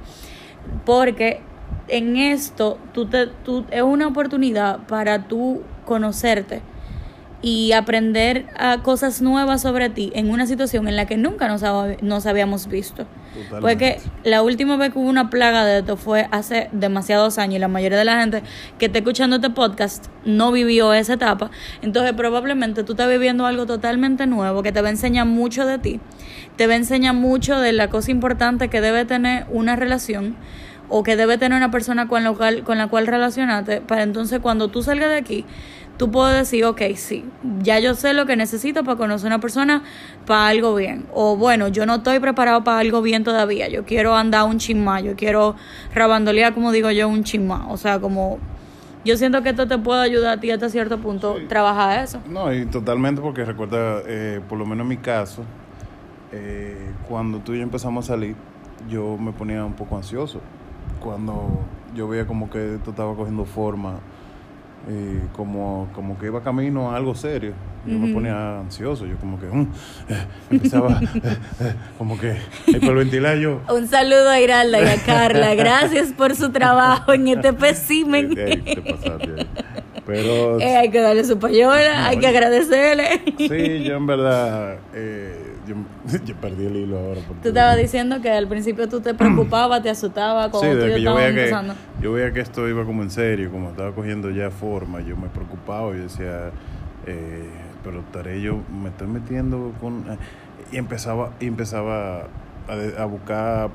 Porque 0.86 1.42
en 1.88 2.18
esto 2.18 2.78
tú 2.94 3.08
te, 3.08 3.28
tú, 3.28 3.66
es 3.72 3.82
una 3.82 4.08
oportunidad 4.08 4.86
para 4.88 5.28
tú 5.28 5.62
conocerte 5.86 6.62
y 7.42 7.74
aprender 7.74 8.48
a 8.58 8.82
cosas 8.82 9.22
nuevas 9.22 9.62
sobre 9.62 9.89
ti 9.89 10.12
en 10.15 10.30
una 10.30 10.48
situación 10.48 10.88
en 10.88 10.96
la 10.96 11.06
que 11.06 11.18
nunca 11.18 11.48
nos, 11.48 11.63
nos 12.01 12.25
habíamos 12.25 12.68
visto. 12.68 13.06
Porque 13.60 14.00
la 14.24 14.42
última 14.42 14.77
vez 14.77 14.94
que 14.94 15.00
hubo 15.00 15.10
una 15.10 15.30
plaga 15.30 15.65
de 15.65 15.80
esto 15.80 15.98
fue 15.98 16.27
hace 16.32 16.70
demasiados 16.72 17.38
años 17.38 17.56
y 17.56 17.60
la 17.60 17.68
mayoría 17.68 17.98
de 17.98 18.06
la 18.06 18.20
gente 18.20 18.44
que 18.80 18.86
está 18.86 19.00
escuchando 19.00 19.36
este 19.36 19.50
podcast 19.50 20.08
no 20.24 20.51
vivió 20.51 20.94
esa 20.94 21.13
etapa. 21.13 21.51
Entonces 21.82 22.13
probablemente 22.13 22.84
tú 22.84 22.94
estás 22.94 23.10
viviendo 23.10 23.46
algo 23.46 23.65
totalmente 23.65 24.25
nuevo 24.25 24.63
que 24.63 24.72
te 24.72 24.82
va 24.82 24.88
a 24.88 24.92
enseñar 24.92 25.25
mucho 25.27 25.65
de 25.65 25.80
ti, 25.80 26.00
te 26.56 26.68
va 26.68 26.74
a 26.74 26.77
enseñar 26.77 27.13
mucho 27.13 27.60
de 27.60 27.74
la 27.74 27.89
cosa 27.89 28.12
importante 28.12 28.70
que 28.70 28.82
debe 28.82 29.06
tener 29.06 29.46
una 29.50 29.75
relación 29.75 30.36
o 30.88 31.04
que 31.04 31.15
debe 31.15 31.38
tener 31.38 31.58
una 31.58 31.72
persona 31.72 32.08
con 32.08 32.24
la 32.24 32.32
cual, 32.34 32.63
con 32.63 32.77
la 32.77 32.88
cual 32.88 33.08
relacionarte 33.08 33.82
para 33.82 34.04
entonces 34.04 34.39
cuando 34.39 34.68
tú 34.68 34.84
salgas 34.84 35.10
de 35.10 35.18
aquí 35.18 35.46
tú 35.98 36.12
puedes 36.12 36.38
decir, 36.38 36.66
ok, 36.66 36.82
sí, 36.96 37.25
ya 37.62 37.80
yo 37.80 37.96
sé 37.96 38.14
lo 38.14 38.25
que 38.25 38.36
necesito 38.36 38.84
para 38.84 38.98
conocer 38.98 39.32
a 39.32 39.36
una 39.36 39.42
persona 39.42 39.84
para 40.25 40.48
algo 40.48 40.75
bien. 40.75 41.06
O 41.14 41.38
bueno, 41.38 41.68
yo 41.68 41.86
no 41.86 41.96
estoy 41.96 42.20
preparado 42.20 42.64
para 42.64 42.80
algo 42.80 43.02
bien 43.02 43.24
todavía. 43.24 43.68
Yo 43.70 43.86
quiero 43.86 44.16
andar 44.16 44.46
un 44.46 44.58
chismá, 44.58 45.00
yo 45.02 45.16
quiero 45.16 45.56
rabandolear, 45.94 46.54
como 46.54 46.72
digo 46.72 46.92
yo, 46.92 47.08
un 47.08 47.24
chismá. 47.24 47.68
O 47.70 47.78
sea, 47.78 48.00
como 48.00 48.40
yo 49.04 49.18
siento 49.18 49.42
que 49.44 49.50
esto 49.50 49.68
te 49.68 49.78
puede 49.78 50.02
ayudar 50.02 50.38
a 50.38 50.42
ti 50.42 50.52
hasta 50.52 50.70
cierto 50.70 51.00
punto 51.00 51.38
trabajar 51.48 52.04
eso. 52.04 52.20
No, 52.28 52.54
y 52.54 52.66
totalmente 52.66 53.22
porque 53.22 53.46
recuerda, 53.46 54.02
eh, 54.06 54.42
por 54.50 54.58
lo 54.58 54.66
menos 54.66 54.84
en 54.84 54.90
mi 54.90 54.98
caso, 54.98 55.44
eh, 56.32 56.92
cuando 57.08 57.40
tú 57.40 57.54
y 57.54 57.58
yo 57.58 57.64
empezamos 57.64 58.06
a 58.06 58.08
salir, 58.16 58.36
yo 58.90 59.18
me 59.18 59.32
ponía 59.32 59.64
un 59.64 59.74
poco 59.74 59.96
ansioso. 59.96 60.42
Cuando 61.02 61.60
yo 61.96 62.08
veía 62.08 62.25
como 62.25 62.50
que 62.50 62.75
esto 62.75 62.92
estaba 62.92 63.16
cogiendo 63.16 63.46
forma 63.46 64.00
y 64.88 65.27
como, 65.36 65.89
como 65.94 66.18
que 66.20 66.27
iba 66.27 66.42
camino 66.42 66.92
a 66.92 66.96
algo 66.96 67.15
serio. 67.15 67.54
Yo 67.86 68.00
me 68.00 68.12
ponía 68.12 68.62
ansioso, 68.62 69.06
yo 69.06 69.15
como 69.18 69.39
que 69.39 69.46
mm, 69.46 69.62
eh, 70.10 70.25
empezaba 70.50 71.00
eh, 71.15 71.38
eh, 71.60 71.74
como 72.00 72.20
que 72.20 72.36
por 72.84 72.96
ventilar 72.96 73.38
yo. 73.38 73.62
Un 73.72 73.88
saludo 73.88 74.30
a 74.30 74.39
Iralda 74.39 74.82
y 74.82 74.88
a 74.88 75.04
Carla, 75.04 75.54
gracias 75.54 76.12
por 76.12 76.36
su 76.36 76.51
trabajo 76.51 77.13
en 77.13 77.27
este 77.27 77.48
espécimen. 77.50 78.36
Pero 80.06 80.58
hay 80.58 80.89
que 80.89 81.00
darle 81.00 81.24
su 81.25 81.38
payola, 81.38 82.08
hay 82.08 82.18
que 82.18 82.27
agradecerle. 82.27 83.22
Sí, 83.38 83.84
yo 83.84 83.98
en 83.98 84.08
verdad 84.08 84.77
yo, 85.67 85.75
yo, 86.25 86.36
perdí 86.36 86.65
el 86.65 86.75
hilo 86.75 86.98
ahora. 86.98 87.22
Tú 87.41 87.50
estabas 87.50 87.77
diciendo 87.77 88.22
que 88.22 88.31
al 88.31 88.48
principio 88.48 88.88
tú 88.88 89.01
te 89.01 89.13
preocupabas, 89.13 89.81
te 89.81 89.89
asustabas, 89.89 90.50
como 90.50 90.63
sí, 90.63 90.69
tú 90.69 90.86
yo 90.98 91.15
veía 91.15 91.34
que 91.34 91.74
Yo 92.01 92.13
veía 92.13 92.31
que 92.31 92.39
esto 92.39 92.67
iba 92.67 92.86
como 92.86 93.03
en 93.03 93.12
serio, 93.12 93.51
como 93.51 93.69
estaba 93.69 93.91
cogiendo 93.93 94.29
ya 94.31 94.51
forma, 94.51 95.01
yo 95.01 95.15
me 95.17 95.27
preocupaba 95.27 95.95
y 95.95 96.00
decía, 96.00 96.51
eh, 97.05 97.50
pero 97.84 98.00
estaré 98.00 98.41
yo, 98.41 98.60
me 98.81 98.89
estoy 98.89 99.07
metiendo 99.07 99.74
con... 99.79 100.05
Eh", 100.10 100.17
y 100.72 100.77
empezaba, 100.77 101.31
y 101.39 101.48
empezaba 101.48 102.22
a, 102.67 103.01
a 103.01 103.05
buscar 103.05 103.69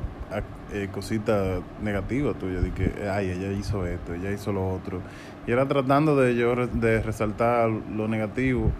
eh, 0.73 0.89
cositas 0.93 1.61
negativas 1.83 2.39
tuyas, 2.39 2.63
de 2.63 2.71
que, 2.71 3.09
ay, 3.11 3.31
ella 3.31 3.51
hizo 3.51 3.85
esto, 3.87 4.15
ella 4.15 4.31
hizo 4.31 4.53
lo 4.53 4.73
otro. 4.73 5.01
Y 5.47 5.51
era 5.51 5.67
tratando 5.67 6.15
de 6.15 6.37
yo 6.37 6.55
de 6.55 7.03
resaltar 7.03 7.69
lo 7.69 8.07
negativo 8.07 8.71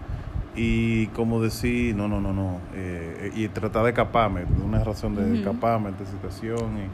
y 0.55 1.07
como 1.07 1.41
decir, 1.41 1.95
no, 1.95 2.07
no, 2.07 2.19
no, 2.19 2.33
no, 2.33 2.59
eh, 2.75 3.31
y 3.35 3.47
tratar 3.47 3.83
de 3.83 3.91
escaparme, 3.91 4.43
una 4.63 4.83
razón 4.83 5.15
de 5.15 5.37
escaparme 5.37 5.91
de 5.91 6.03
esta 6.03 6.11
situación. 6.11 6.89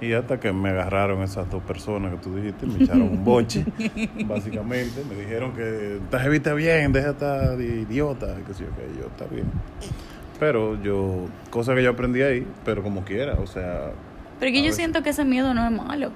Y, 0.00 0.06
y, 0.06 0.12
hasta 0.12 0.38
que 0.38 0.52
me 0.52 0.68
agarraron 0.68 1.22
esas 1.22 1.50
dos 1.50 1.62
personas 1.62 2.12
que 2.12 2.18
tú 2.18 2.36
dijiste, 2.36 2.66
me 2.66 2.84
echaron 2.84 3.02
un 3.02 3.24
boche, 3.24 3.64
básicamente. 4.26 5.02
Me 5.08 5.14
dijeron 5.16 5.52
que 5.54 5.96
estás 5.96 6.26
evita 6.26 6.52
bien, 6.52 6.92
deja 6.92 7.10
estar 7.10 7.56
de 7.56 7.80
idiota, 7.80 8.36
que 8.46 8.52
sí, 8.52 8.64
que 8.64 9.00
yo, 9.00 9.06
está 9.06 9.24
bien. 9.24 9.46
Pero 10.38 10.80
yo, 10.82 11.26
cosa 11.50 11.74
que 11.74 11.82
yo 11.82 11.90
aprendí 11.90 12.22
ahí, 12.22 12.46
pero 12.64 12.82
como 12.82 13.04
quiera, 13.04 13.34
o 13.34 13.46
sea. 13.46 13.90
Pero 14.38 14.52
que 14.52 14.62
yo 14.62 14.72
siento 14.72 15.02
que 15.02 15.10
ese 15.10 15.24
miedo 15.24 15.52
no 15.54 15.64
es 15.64 15.72
malo. 15.72 16.12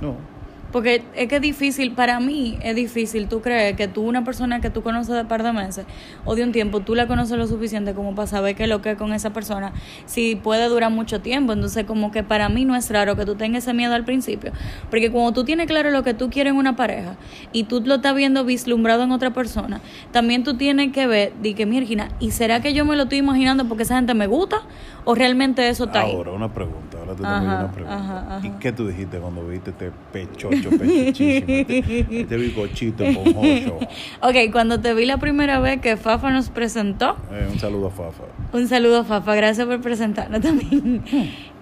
No. 0.00 0.37
Porque 0.72 1.02
es 1.14 1.28
que 1.28 1.36
es 1.36 1.42
difícil, 1.42 1.92
para 1.92 2.20
mí 2.20 2.58
es 2.62 2.76
difícil, 2.76 3.28
tú 3.28 3.40
crees 3.40 3.74
que 3.76 3.88
tú, 3.88 4.02
una 4.02 4.24
persona 4.24 4.60
que 4.60 4.68
tú 4.68 4.82
conoces 4.82 5.14
de 5.14 5.24
par 5.24 5.42
de 5.42 5.52
meses 5.52 5.86
o 6.24 6.34
de 6.34 6.44
un 6.44 6.52
tiempo, 6.52 6.80
tú 6.80 6.94
la 6.94 7.06
conoces 7.06 7.38
lo 7.38 7.46
suficiente 7.46 7.94
como 7.94 8.14
para 8.14 8.26
saber 8.26 8.54
qué 8.54 8.64
es 8.64 8.68
lo 8.68 8.82
que 8.82 8.90
es 8.90 8.98
con 8.98 9.12
esa 9.12 9.32
persona, 9.32 9.72
si 10.04 10.36
puede 10.36 10.68
durar 10.68 10.90
mucho 10.90 11.20
tiempo. 11.20 11.52
Entonces, 11.52 11.84
como 11.84 12.10
que 12.10 12.22
para 12.22 12.48
mí 12.48 12.64
no 12.64 12.76
es 12.76 12.90
raro 12.90 13.16
que 13.16 13.24
tú 13.24 13.34
tengas 13.34 13.64
ese 13.64 13.72
miedo 13.72 13.94
al 13.94 14.04
principio. 14.04 14.52
Porque 14.90 15.10
cuando 15.10 15.32
tú 15.32 15.44
tienes 15.44 15.66
claro 15.66 15.90
lo 15.90 16.02
que 16.02 16.14
tú 16.14 16.28
quieres 16.30 16.52
en 16.52 16.58
una 16.58 16.76
pareja 16.76 17.16
y 17.52 17.64
tú 17.64 17.82
lo 17.84 17.96
estás 17.96 18.14
viendo 18.14 18.44
vislumbrado 18.44 19.04
en 19.04 19.12
otra 19.12 19.32
persona, 19.32 19.80
también 20.12 20.44
tú 20.44 20.56
tienes 20.56 20.92
que 20.92 21.06
ver, 21.06 21.32
di 21.40 21.54
que, 21.54 21.64
Mirgina, 21.66 22.10
¿y 22.20 22.32
será 22.32 22.60
que 22.60 22.74
yo 22.74 22.84
me 22.84 22.94
lo 22.96 23.04
estoy 23.04 23.18
imaginando 23.18 23.66
porque 23.66 23.84
esa 23.84 23.96
gente 23.96 24.14
me 24.14 24.26
gusta 24.26 24.58
o 25.04 25.14
realmente 25.14 25.66
eso 25.68 25.84
está 25.84 26.02
ahí? 26.02 26.12
Ahora, 26.14 26.32
una 26.32 26.52
pregunta, 26.52 26.98
ahora 26.98 27.12
te 27.12 27.22
tengo 27.22 27.36
una 27.38 27.72
pregunta. 27.72 28.40
¿Y 28.42 28.50
qué 28.60 28.72
tú 28.72 28.86
dijiste 28.86 29.18
cuando 29.18 29.46
viste 29.46 29.70
este 29.70 29.90
pecho? 30.12 30.50
Este 30.66 32.36
bizcochito 32.36 33.04
Ok, 34.20 34.36
cuando 34.52 34.80
te 34.80 34.94
vi 34.94 35.06
la 35.06 35.18
primera 35.18 35.60
vez 35.60 35.80
que 35.80 35.96
Fafa 35.96 36.30
nos 36.30 36.50
presentó. 36.50 37.16
Eh, 37.32 37.48
un 37.50 37.58
saludo 37.58 37.88
a 37.88 37.90
Fafa. 37.90 38.24
Un 38.52 38.68
saludo 38.68 39.00
a 39.00 39.04
Fafa, 39.04 39.34
gracias 39.34 39.66
por 39.66 39.80
presentarnos 39.80 40.40
también. 40.42 41.02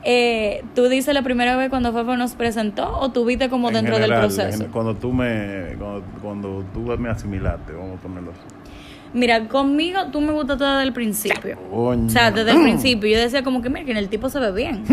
Eh, 0.04 0.62
¿Tú 0.74 0.88
dices 0.88 1.12
la 1.14 1.22
primera 1.22 1.56
vez 1.56 1.68
cuando 1.68 1.92
Fafa 1.92 2.16
nos 2.16 2.34
presentó 2.34 2.98
o 2.98 3.10
tú 3.10 3.24
viste 3.24 3.48
como 3.48 3.70
dentro 3.70 3.98
del 3.98 4.10
proceso? 4.10 4.66
Cuando 4.72 4.94
tú 4.94 5.12
me 5.12 5.76
cuando, 6.22 6.64
tú 6.72 6.80
me 6.98 7.08
asimilaste, 7.08 7.72
vamos 7.72 7.98
a 7.98 8.02
ponerlo 8.02 8.30
así. 8.30 8.40
Mira, 9.12 9.48
conmigo 9.48 10.00
tú 10.12 10.20
me 10.20 10.32
gustas 10.32 10.58
desde 10.58 10.82
el 10.82 10.92
principio. 10.92 11.58
O 11.72 11.94
sea, 12.08 12.30
desde 12.30 12.52
el 12.52 12.62
principio. 12.62 13.08
Yo 13.08 13.18
decía 13.18 13.42
como 13.42 13.62
que, 13.62 13.70
mira, 13.70 13.84
que 13.84 13.92
en 13.92 13.96
el 13.96 14.08
tipo 14.08 14.28
se 14.28 14.38
ve 14.38 14.52
bien. 14.52 14.84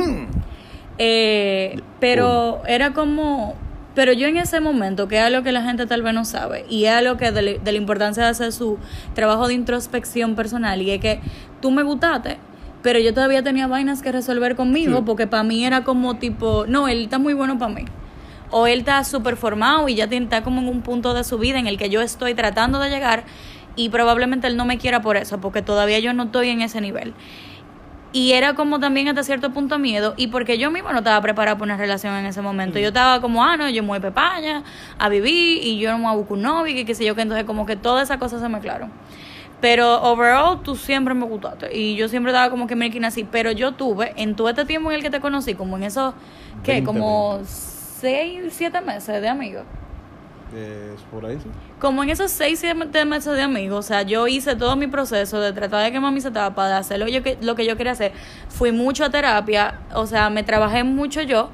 Eh, 0.98 1.80
pero 2.00 2.62
era 2.68 2.94
como 2.94 3.56
pero 3.96 4.12
yo 4.14 4.28
en 4.28 4.38
ese 4.38 4.60
momento, 4.60 5.08
que 5.08 5.18
es 5.18 5.24
algo 5.24 5.44
que 5.44 5.52
la 5.52 5.62
gente 5.62 5.86
tal 5.86 6.02
vez 6.02 6.14
no 6.14 6.26
sabe, 6.26 6.66
y 6.70 6.86
es 6.86 6.92
algo 6.92 7.18
que 7.18 7.32
de, 7.32 7.60
la 7.64 7.72
importancia 7.74 8.24
de 8.24 8.30
hacer 8.30 8.52
su 8.52 8.78
trabajo 9.14 9.48
de 9.48 9.54
introspección 9.54 10.36
personal, 10.36 10.82
y 10.82 10.92
es 10.92 11.00
que 11.00 11.22
tú 11.62 11.72
me 11.72 11.84
gustaste, 11.84 12.38
pero 12.82 13.00
yo 13.00 13.14
todavía 13.14 13.44
tenía 13.44 13.68
vainas 13.68 14.02
que 14.02 14.12
resolver 14.12 14.56
conmigo, 14.56 15.06
porque 15.06 15.28
para 15.28 15.44
mí 15.44 15.66
era 15.66 15.84
como 15.84 16.16
tipo, 16.16 16.66
no, 16.68 16.88
él 16.88 17.04
está 17.04 17.18
muy 17.18 17.34
bueno 17.34 17.58
para 17.58 17.74
mí. 17.74 17.86
O 18.56 18.68
él 18.68 18.80
está 18.80 19.04
súper 19.04 19.36
formado 19.36 19.90
y 19.90 19.96
ya 19.96 20.04
está 20.04 20.44
como 20.44 20.62
en 20.62 20.68
un 20.68 20.82
punto 20.82 21.16
de 21.16 21.24
su 21.24 21.40
vida 21.40 21.58
en 21.58 21.66
el 21.66 21.78
que 21.78 21.90
yo 21.90 22.02
estoy 22.02 22.36
tratando 22.36 22.80
de 22.80 22.90
llegar 22.90 23.24
y 23.76 23.90
probablemente 23.90 24.48
él 24.48 24.58
no 24.58 24.66
me 24.66 24.78
quiera 24.78 25.02
por 25.02 25.18
eso, 25.18 25.40
porque 25.40 25.62
todavía 25.62 26.00
yo 26.00 26.14
no 26.14 26.24
estoy 26.24 26.50
en 26.50 26.62
ese 26.62 26.82
nivel. 26.82 27.14
Y 28.14 28.34
era 28.34 28.54
como 28.54 28.80
también 28.80 29.08
hasta 29.08 29.24
cierto 29.24 29.52
punto 29.52 29.80
miedo. 29.80 30.14
Y 30.18 30.28
porque 30.28 30.60
yo 30.60 30.70
misma 30.70 30.92
no 30.92 31.00
estaba 31.00 31.20
preparada 31.22 31.58
para 31.58 31.66
una 31.66 31.78
relación 31.78 32.14
en 32.14 32.28
ese 32.28 32.42
momento. 32.42 32.78
Yo 32.78 32.90
estaba 32.90 33.20
como, 33.20 33.44
ah, 33.44 33.58
no, 33.58 33.68
yo 33.70 33.82
me 33.82 33.90
voy 33.90 34.00
pepaña 34.00 34.64
a 35.00 35.10
vivir 35.10 35.64
y 35.64 35.80
yo 35.80 35.92
no 35.92 35.98
me 35.98 36.04
voy 36.04 36.14
a 36.14 36.16
buscar 36.18 36.38
un 36.38 36.44
novio 36.44 36.80
y 36.80 36.86
qué 36.86 36.94
sé 36.94 37.06
yo. 37.06 37.16
Que 37.16 37.24
entonces 37.24 37.46
como 37.46 37.66
que 37.66 37.76
todas 37.76 38.04
esas 38.04 38.18
cosas 38.18 38.40
se 38.40 38.48
mezclaron. 38.50 38.92
Pero 39.60 40.02
overall, 40.04 40.62
tú 40.62 40.76
siempre 40.76 41.16
me 41.16 41.26
gustaste. 41.26 41.76
Y 41.76 41.96
yo 41.96 42.08
siempre 42.08 42.32
estaba 42.32 42.52
como 42.52 42.68
que 42.68 42.76
me 42.76 42.92
así. 43.04 43.24
Pero 43.24 43.52
yo 43.52 43.72
tuve, 43.72 44.14
en 44.16 44.36
todo 44.36 44.48
este 44.48 44.66
tiempo 44.66 44.92
en 44.92 44.98
el 44.98 45.02
que 45.02 45.10
te 45.10 45.20
conocí, 45.20 45.56
como 45.56 45.78
en 45.78 45.84
esos, 45.84 46.14
¿qué? 46.64 46.84
Como 46.84 47.40
seis, 47.46 48.54
siete 48.54 48.80
meses 48.82 49.22
de 49.22 49.28
amigos 49.28 49.64
por 51.12 51.26
ahí 51.26 51.38
Como 51.80 52.04
en 52.04 52.10
esos 52.10 52.32
seis, 52.32 52.60
siete 52.60 53.06
meses 53.06 53.36
de 53.36 53.42
amigos, 53.42 53.86
o 53.86 53.88
sea, 53.88 54.02
yo 54.04 54.28
hice 54.28 54.56
todo 54.56 54.76
mi 54.76 54.88
proceso 54.88 55.40
de 55.40 55.54
tratar 55.54 55.84
de 55.84 55.92
que 55.92 56.00
mami 56.00 56.22
se 56.22 56.30
estaba 56.30 56.68
de 56.68 56.74
hacer 56.76 57.00
lo, 57.00 57.06
que, 57.06 57.38
lo 57.42 57.56
que 57.56 57.66
yo 57.66 57.78
quería 57.78 57.94
hacer. 57.94 58.12
Fui 58.50 58.72
mucho 58.72 59.06
a 59.06 59.10
terapia, 59.10 59.80
o 59.94 60.06
sea, 60.06 60.30
me 60.30 60.44
trabajé 60.44 60.84
mucho 60.84 61.22
yo. 61.22 61.50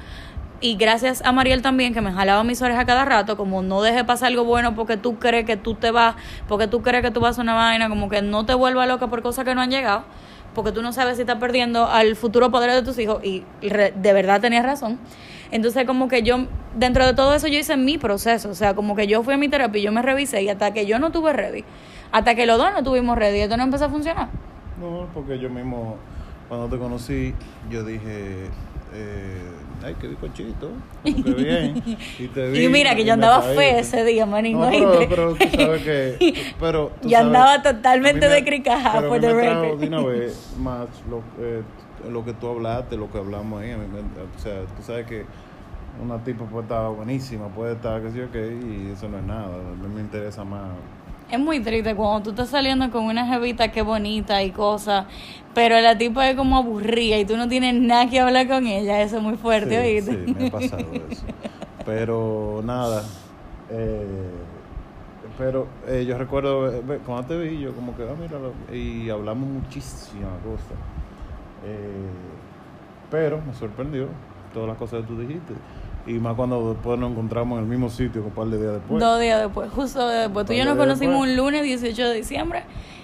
Y 0.61 0.75
gracias 0.75 1.21
a 1.23 1.31
Mariel 1.31 1.61
también, 1.61 1.93
que 1.93 2.01
me 2.01 2.11
jalaba 2.11 2.43
mis 2.43 2.61
orejas 2.61 2.85
cada 2.85 3.05
rato, 3.05 3.37
como 3.37 3.61
no 3.61 3.81
deje 3.81 4.03
pasar 4.03 4.27
algo 4.27 4.43
bueno 4.43 4.75
porque 4.75 4.97
tú 4.97 5.17
crees 5.17 5.45
que 5.45 5.55
tú 5.55 5.75
te 5.75 5.91
vas, 5.91 6.15
porque 6.49 6.67
tú 6.67 6.81
crees 6.81 7.01
que 7.01 7.11
tú 7.11 7.21
vas 7.21 7.39
a 7.39 7.41
una 7.41 7.53
vaina, 7.53 7.87
como 7.87 8.09
que 8.09 8.21
no 8.21 8.45
te 8.45 8.53
vuelva 8.53 8.85
loca 8.85 9.07
por 9.07 9.21
cosas 9.21 9.45
que 9.45 9.55
no 9.55 9.61
han 9.61 9.71
llegado, 9.71 10.03
porque 10.53 10.73
tú 10.73 10.81
no 10.81 10.91
sabes 10.91 11.15
si 11.15 11.21
estás 11.21 11.37
perdiendo 11.37 11.87
al 11.87 12.17
futuro 12.17 12.51
poder 12.51 12.71
de 12.71 12.81
tus 12.81 12.99
hijos. 12.99 13.23
Y 13.23 13.45
de 13.61 14.13
verdad 14.13 14.41
tenías 14.41 14.65
razón. 14.65 14.99
Entonces 15.51 15.85
como 15.85 16.09
que 16.09 16.23
yo, 16.23 16.47
dentro 16.75 17.05
de 17.05 17.13
todo 17.13 17.33
eso 17.33 17.47
yo 17.47 17.57
hice 17.57 17.77
mi 17.77 17.97
proceso, 17.97 18.49
o 18.49 18.55
sea, 18.55 18.73
como 18.73 18.95
que 18.95 19.07
yo 19.07 19.23
fui 19.23 19.33
a 19.33 19.37
mi 19.37 19.49
terapia 19.49 19.79
y 19.79 19.83
yo 19.83 19.91
me 19.91 20.01
revisé 20.01 20.43
y 20.43 20.49
hasta 20.49 20.73
que 20.73 20.85
yo 20.85 20.99
no 20.99 21.11
tuve 21.11 21.33
ready, 21.33 21.63
hasta 22.11 22.35
que 22.35 22.45
los 22.45 22.57
dos 22.57 22.71
no 22.73 22.83
tuvimos 22.83 23.17
ready, 23.17 23.39
esto 23.39 23.57
no 23.57 23.63
empezó 23.63 23.85
a 23.85 23.89
funcionar. 23.89 24.29
No, 24.79 25.07
porque 25.13 25.39
yo 25.39 25.49
mismo, 25.49 25.97
cuando 26.47 26.67
te 26.67 26.77
conocí, 26.77 27.33
yo 27.69 27.83
dije, 27.83 28.45
eh, 28.93 29.41
ay, 29.83 29.95
qué 29.99 30.07
bizcochito, 30.07 30.71
qué 31.03 31.11
bien. 31.11 31.83
Y, 32.19 32.27
te 32.27 32.49
vi, 32.49 32.65
y 32.65 32.69
mira 32.69 32.95
que 32.95 33.05
yo 33.05 33.13
andaba 33.13 33.41
fe 33.41 33.79
ese 33.79 34.03
día, 34.03 34.25
manín. 34.25 34.59
No, 34.59 34.69
pero, 34.69 35.07
pero, 35.09 35.33
tú 35.35 35.45
sabes 35.55 35.81
que. 35.83 36.53
Pero, 36.59 36.91
yo 37.03 37.17
andaba 37.19 37.61
totalmente 37.61 38.27
de 38.27 38.43
cricajada 38.43 39.07
por 39.07 39.19
the 39.19 39.33
record. 39.33 39.79
De 39.79 39.87
una 39.87 40.03
vez 40.03 40.55
más 40.59 40.87
lo, 41.09 41.19
eh, 41.39 41.61
lo 42.09 42.23
que 42.23 42.33
tú 42.33 42.47
hablaste, 42.47 42.97
lo 42.97 43.11
que 43.11 43.17
hablamos 43.17 43.61
ahí. 43.61 43.71
O 43.73 44.39
sea, 44.39 44.61
tú 44.75 44.83
sabes 44.83 45.05
que 45.05 45.25
una 46.01 46.23
tipa 46.23 46.45
puede 46.45 46.63
estar 46.63 46.89
buenísima, 46.91 47.47
puede 47.47 47.73
estar 47.73 48.01
que 48.01 48.11
sí 48.11 48.21
o 48.21 48.31
qué, 48.31 48.47
y 48.47 48.91
eso 48.93 49.07
no 49.09 49.17
es 49.17 49.23
nada. 49.23 49.45
A 49.47 49.75
mí 49.75 49.93
me 49.93 50.01
interesa 50.01 50.43
más. 50.43 50.69
Es 51.31 51.39
muy 51.39 51.59
triste 51.59 51.93
cuando 51.95 52.23
tú 52.23 52.29
estás 52.31 52.49
saliendo 52.49 52.89
con 52.89 53.03
una 53.05 53.25
jevita 53.27 53.71
que 53.71 53.81
bonita 53.81 54.41
y 54.41 54.51
cosas, 54.51 55.05
pero 55.53 55.79
la 55.79 55.97
tipa 55.97 56.27
es 56.29 56.35
como 56.35 56.57
aburrida 56.57 57.17
y 57.17 57.25
tú 57.25 57.37
no 57.37 57.47
tienes 57.47 57.75
nada 57.75 58.09
que 58.09 58.19
hablar 58.19 58.47
con 58.47 58.65
ella. 58.65 59.01
Eso 59.01 59.17
es 59.17 59.23
muy 59.23 59.37
fuerte, 59.37 60.01
sí, 60.01 60.11
Sí, 60.11 60.33
me 60.33 60.47
ha 60.47 60.51
pasado 60.51 60.85
eso. 61.09 61.23
Pero 61.85 62.61
nada. 62.63 63.03
Eh, 63.71 64.05
pero 65.39 65.67
eh, 65.87 66.03
yo 66.05 66.17
recuerdo, 66.17 66.69
eh, 66.69 66.99
cuando 67.05 67.25
te 67.25 67.37
vi, 67.37 67.61
yo 67.61 67.73
como 67.73 67.95
que, 67.95 68.03
ah, 68.03 68.13
míralo, 68.19 68.51
y 68.73 69.09
hablamos 69.09 69.47
muchísimas 69.47 70.37
cosas. 70.43 70.77
Eh, 71.65 72.09
pero 73.09 73.39
me 73.41 73.53
sorprendió 73.53 74.07
todas 74.53 74.67
las 74.67 74.77
cosas 74.77 75.01
que 75.01 75.07
tú 75.07 75.17
dijiste. 75.17 75.53
Y 76.09 76.13
más 76.13 76.33
cuando 76.33 76.73
después 76.73 76.99
nos 76.99 77.11
encontramos 77.11 77.59
en 77.59 77.65
el 77.65 77.69
mismo 77.69 77.87
sitio 77.87 78.23
un 78.23 78.31
par 78.31 78.47
de 78.47 78.57
días 78.57 78.73
después. 78.73 78.99
Dos 78.99 79.19
días 79.19 79.41
después, 79.41 79.69
justo 79.69 80.07
después. 80.07 80.43
Tú 80.47 80.53
y 80.53 80.57
yo 80.57 80.65
nos 80.65 80.75
conocimos 80.75 81.21
un 81.21 81.35
lunes 81.35 81.61
18 81.61 82.09
de 82.09 82.15
diciembre 82.15 82.63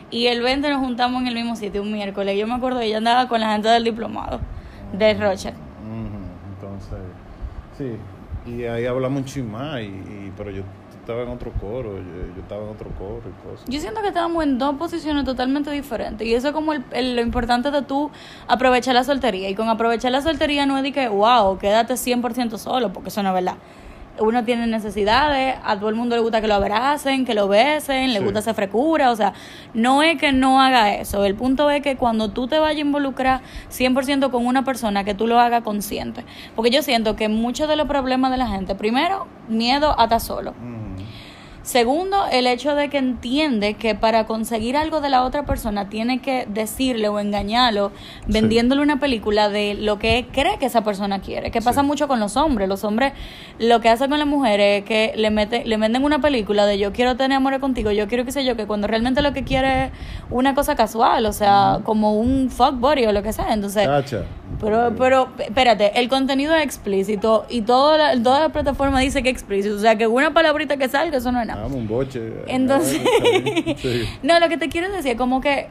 y 0.09 0.25
el 0.25 0.41
20 0.41 0.67
nos 0.69 0.79
juntamos 0.79 1.21
en 1.21 1.27
el 1.27 1.35
mismo 1.35 1.55
sitio, 1.55 1.83
un 1.83 1.93
miércoles. 1.93 2.35
Yo 2.35 2.47
me 2.47 2.55
acuerdo 2.55 2.79
que 2.79 2.87
ella 2.87 2.97
andaba 2.97 3.27
con 3.27 3.41
la 3.41 3.51
gente 3.51 3.67
del 3.69 3.83
diplomado 3.83 4.39
de 4.91 5.13
Rocha. 5.13 5.53
Entonces, 6.55 6.97
sí. 7.77 7.95
Y 8.51 8.63
ahí 8.63 8.85
hablamos 8.85 9.35
un 9.37 9.51
más, 9.51 9.81
y, 9.81 10.31
pero 10.35 10.49
yo 10.49 10.63
estaba 11.05 11.21
en 11.21 11.29
otro 11.29 11.51
coro, 11.61 11.97
yo, 11.97 12.41
estaba 12.41 12.63
en 12.63 12.69
otro 12.69 12.89
coro 12.97 13.21
y 13.25 13.47
cosas. 13.47 13.65
Yo 13.67 13.79
siento 13.79 14.01
que 14.01 14.07
estábamos 14.07 14.43
en 14.43 14.57
dos 14.57 14.75
posiciones 14.75 15.23
totalmente 15.23 15.69
diferentes 15.69 16.27
y 16.27 16.33
eso 16.33 16.47
es 16.47 16.53
como 16.53 16.73
el, 16.73 17.15
lo 17.15 17.21
importante 17.21 17.69
de 17.69 17.83
tú 17.83 18.09
aprovechar 18.47 18.95
la 18.95 19.03
soltería 19.03 19.47
y 19.49 19.53
con 19.55 19.69
aprovechar 19.69 20.11
la 20.11 20.21
soltería 20.21 20.65
no 20.65 20.77
es 20.77 20.83
de 20.83 20.91
que, 20.91 21.07
wow, 21.07 21.59
quédate 21.59 21.93
100% 21.93 22.57
solo, 22.57 22.91
porque 22.91 23.09
eso 23.09 23.21
no 23.21 23.29
es 23.29 23.35
verdad. 23.35 23.55
uno 24.17 24.45
tiene 24.45 24.65
necesidades, 24.65 25.57
a 25.65 25.77
todo 25.77 25.89
el 25.89 25.95
mundo 25.95 26.15
le 26.15 26.21
gusta 26.21 26.39
que 26.39 26.47
lo 26.47 26.53
abracen, 26.53 27.25
que 27.25 27.33
lo 27.33 27.49
besen, 27.49 28.13
le 28.13 28.19
Sí. 28.19 28.23
gusta 28.23 28.39
hacer 28.39 28.55
frecura, 28.55 29.11
o 29.11 29.15
sea, 29.17 29.33
no 29.73 30.03
es 30.03 30.17
que 30.17 30.31
no 30.31 30.61
haga 30.61 30.95
eso, 30.95 31.25
el 31.25 31.35
punto 31.35 31.69
es 31.69 31.81
que 31.83 31.97
cuando 31.97 32.29
tú 32.31 32.47
te 32.47 32.57
vayas 32.57 32.77
a 32.77 32.79
involucrar 32.87 33.41
100% 33.69 34.31
con 34.31 34.45
una 34.45 34.63
persona, 34.63 35.03
que 35.03 35.13
tú 35.15 35.27
lo 35.27 35.37
hagas 35.37 35.63
consciente, 35.63 36.23
porque 36.55 36.71
yo 36.71 36.81
siento 36.81 37.17
que 37.17 37.27
muchos 37.27 37.67
de 37.67 37.75
los 37.75 37.87
problemas 37.87 38.31
de 38.31 38.37
la 38.37 38.47
gente, 38.47 38.73
primero, 38.73 39.27
miedo 39.49 39.93
a 39.99 40.03
estar 40.05 40.21
solo. 40.21 40.53
Segundo, 41.65 42.27
el 42.31 42.45
hecho 42.45 42.75
de 42.75 42.89
que 42.89 42.99
entiende 42.99 43.73
que 43.73 43.95
para 43.95 44.27
conseguir 44.27 44.77
algo 44.77 45.01
de 45.01 45.09
la 45.09 45.23
otra 45.23 45.47
persona 45.47 45.89
tiene 45.89 46.21
que 46.21 46.45
decirle 46.47 47.09
o 47.09 47.19
engañarlo 47.19 47.91
vendiéndole 48.27 48.83
una 48.83 48.99
película 48.99 49.49
de 49.49 49.73
lo 49.73 49.97
que 49.97 50.27
cree 50.31 50.59
que 50.59 50.67
esa 50.67 50.83
persona 50.83 51.21
quiere. 51.21 51.49
Que 51.49 51.63
pasa 51.63 51.81
Sí. 51.81 51.87
mucho 51.87 52.07
con 52.07 52.19
los 52.19 52.37
hombres. 52.37 52.69
Los 52.69 52.83
hombres 52.83 53.13
lo 53.57 53.81
que 53.81 53.89
hacen 53.89 54.11
con 54.11 54.19
las 54.19 54.27
mujeres 54.27 54.81
es 54.83 54.85
que 54.87 55.13
le, 55.15 55.31
mete, 55.31 55.65
le 55.65 55.77
venden 55.77 56.03
una 56.03 56.19
película 56.21 56.67
de 56.67 56.77
yo 56.77 56.93
quiero 56.93 57.15
tener 57.17 57.35
amor 57.37 57.59
contigo, 57.59 57.89
yo 57.89 58.07
quiero 58.07 58.25
que 58.25 58.31
sé 58.31 58.45
yo, 58.45 58.55
que 58.55 58.67
cuando 58.67 58.85
realmente 58.85 59.23
lo 59.23 59.33
que 59.33 59.43
quiere 59.43 59.85
es 59.85 59.91
una 60.29 60.53
cosa 60.53 60.75
casual, 60.75 61.25
o 61.25 61.33
sea, 61.33 61.79
como 61.83 62.13
un 62.13 62.51
fuck 62.51 62.79
body 62.79 63.07
o 63.07 63.11
lo 63.11 63.23
que 63.23 63.33
sea. 63.33 63.51
Entonces, 63.53 63.87
pero, 64.61 64.93
pero, 64.97 65.29
espérate, 65.39 65.99
el 65.99 66.09
contenido 66.09 66.55
es 66.55 66.63
explícito 66.63 67.45
y 67.49 67.61
toda 67.63 67.97
la, 67.97 68.21
toda 68.21 68.39
la 68.39 68.49
plataforma 68.49 68.99
dice 68.99 69.23
que 69.23 69.29
es 69.29 69.33
explícito. 69.35 69.75
O 69.75 69.79
sea, 69.79 69.97
que 69.97 70.05
una 70.05 70.31
palabrita 70.31 70.77
que 70.77 70.87
salga, 70.87 71.17
eso 71.17 71.31
no 71.31 71.41
es 71.41 71.47
nada. 71.47 71.54
Dame 71.61 71.75
un 71.75 71.87
boche. 71.87 72.33
Entonces, 72.47 73.01
Sí. 73.77 74.07
no, 74.23 74.39
lo 74.39 74.49
que 74.49 74.57
te 74.57 74.69
quiero 74.69 74.91
decir 74.91 75.11
es 75.11 75.17
como 75.17 75.41
que 75.41 75.67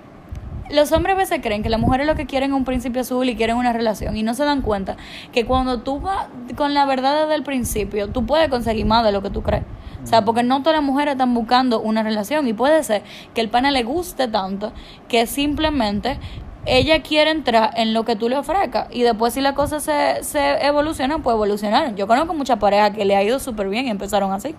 los 0.70 0.92
hombres 0.92 1.14
a 1.14 1.18
veces 1.18 1.40
creen 1.42 1.62
que 1.62 1.68
las 1.68 1.80
mujeres 1.80 2.06
lo 2.06 2.14
que 2.14 2.26
quieren 2.26 2.50
es 2.50 2.56
un 2.56 2.64
principio 2.64 3.02
azul 3.02 3.28
y 3.28 3.36
quieren 3.36 3.56
una 3.56 3.72
relación 3.72 4.16
y 4.16 4.22
no 4.22 4.32
se 4.34 4.44
dan 4.44 4.62
cuenta 4.62 4.96
que 5.32 5.44
cuando 5.44 5.80
tú 5.80 6.00
vas 6.00 6.26
con 6.56 6.72
la 6.72 6.86
verdad 6.86 7.22
desde 7.22 7.34
el 7.34 7.42
principio, 7.42 8.08
tú 8.08 8.24
puedes 8.24 8.48
conseguir 8.48 8.86
más 8.86 9.04
de 9.04 9.12
lo 9.12 9.22
que 9.22 9.30
tú 9.30 9.42
crees. 9.42 9.62
O 10.02 10.06
sea, 10.06 10.24
porque 10.24 10.42
no 10.42 10.60
todas 10.62 10.76
las 10.76 10.84
mujeres 10.84 11.12
están 11.12 11.32
buscando 11.32 11.80
una 11.80 12.02
relación 12.02 12.46
y 12.46 12.52
puede 12.52 12.82
ser 12.82 13.02
que 13.34 13.40
el 13.40 13.48
pana 13.48 13.70
le 13.70 13.82
guste 13.84 14.28
tanto 14.28 14.72
que 15.08 15.26
simplemente 15.26 16.18
ella 16.66 17.02
quiere 17.02 17.30
entrar 17.30 17.72
en 17.76 17.92
lo 17.92 18.04
que 18.04 18.16
tú 18.16 18.28
le 18.28 18.36
ofrezcas 18.36 18.88
y 18.90 19.02
después 19.02 19.34
si 19.34 19.40
la 19.40 19.54
cosa 19.54 19.80
se, 19.80 20.22
se 20.22 20.66
evoluciona, 20.66 21.18
pues 21.18 21.34
evolucionar. 21.34 21.94
Yo 21.94 22.06
conozco 22.06 22.34
muchas 22.34 22.58
parejas 22.58 22.90
que 22.92 23.04
le 23.04 23.16
ha 23.16 23.22
ido 23.22 23.38
súper 23.38 23.68
bien 23.68 23.86
y 23.86 23.90
empezaron 23.90 24.32
así. 24.32 24.54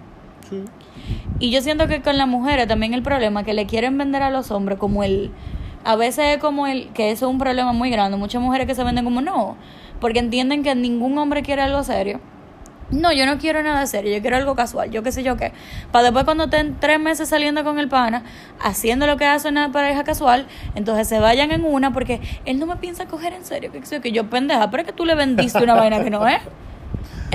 Y 1.39 1.51
yo 1.51 1.61
siento 1.61 1.87
que 1.87 2.01
con 2.01 2.17
las 2.17 2.27
mujeres 2.27 2.67
también 2.67 2.93
el 2.93 3.03
problema 3.03 3.43
que 3.43 3.53
le 3.53 3.65
quieren 3.65 3.97
vender 3.97 4.23
a 4.23 4.29
los 4.29 4.51
hombres 4.51 4.79
como 4.79 5.03
el 5.03 5.31
a 5.83 5.95
veces 5.95 6.35
es 6.35 6.37
como 6.39 6.65
el 6.65 6.89
que 6.93 7.11
eso 7.11 7.27
es 7.27 7.31
un 7.31 7.37
problema 7.37 7.71
muy 7.71 7.91
grande, 7.91 8.17
muchas 8.17 8.41
mujeres 8.41 8.65
que 8.65 8.73
se 8.73 8.83
venden 8.83 9.05
como 9.05 9.21
no, 9.21 9.55
porque 10.01 10.17
entienden 10.17 10.63
que 10.63 10.73
ningún 10.73 11.17
hombre 11.17 11.43
quiere 11.43 11.61
algo 11.61 11.83
serio. 11.83 12.19
No, 12.91 13.11
yo 13.11 13.25
no 13.25 13.39
quiero 13.39 13.63
nada 13.63 13.85
serio, 13.87 14.15
yo 14.15 14.21
quiero 14.21 14.37
algo 14.37 14.55
casual, 14.55 14.91
yo 14.91 15.01
qué 15.01 15.11
sé 15.11 15.23
yo 15.23 15.37
qué. 15.37 15.53
Para 15.91 16.05
después 16.05 16.25
cuando 16.25 16.45
estén 16.45 16.77
tres 16.79 16.99
meses 16.99 17.29
saliendo 17.29 17.63
con 17.63 17.79
el 17.79 17.87
pana, 17.87 18.23
haciendo 18.59 19.07
lo 19.07 19.17
que 19.17 19.25
hace 19.25 19.49
una 19.49 19.71
pareja 19.71 20.03
casual, 20.03 20.47
entonces 20.75 21.07
se 21.07 21.19
vayan 21.19 21.51
en 21.51 21.65
una 21.65 21.93
porque 21.93 22.19
él 22.45 22.59
no 22.59 22.67
me 22.67 22.77
piensa 22.77 23.05
coger 23.05 23.33
en 23.33 23.43
serio, 23.43 23.71
que, 23.71 23.83
sé 23.85 23.95
yo, 23.95 24.01
que 24.01 24.11
yo 24.11 24.29
pendeja, 24.29 24.69
pero 24.69 24.81
es 24.81 24.87
que 24.87 24.93
tú 24.93 25.05
le 25.05 25.15
vendiste 25.15 25.63
una 25.63 25.75
vaina 25.75 26.03
que 26.03 26.09
no 26.09 26.27
es. 26.27 26.41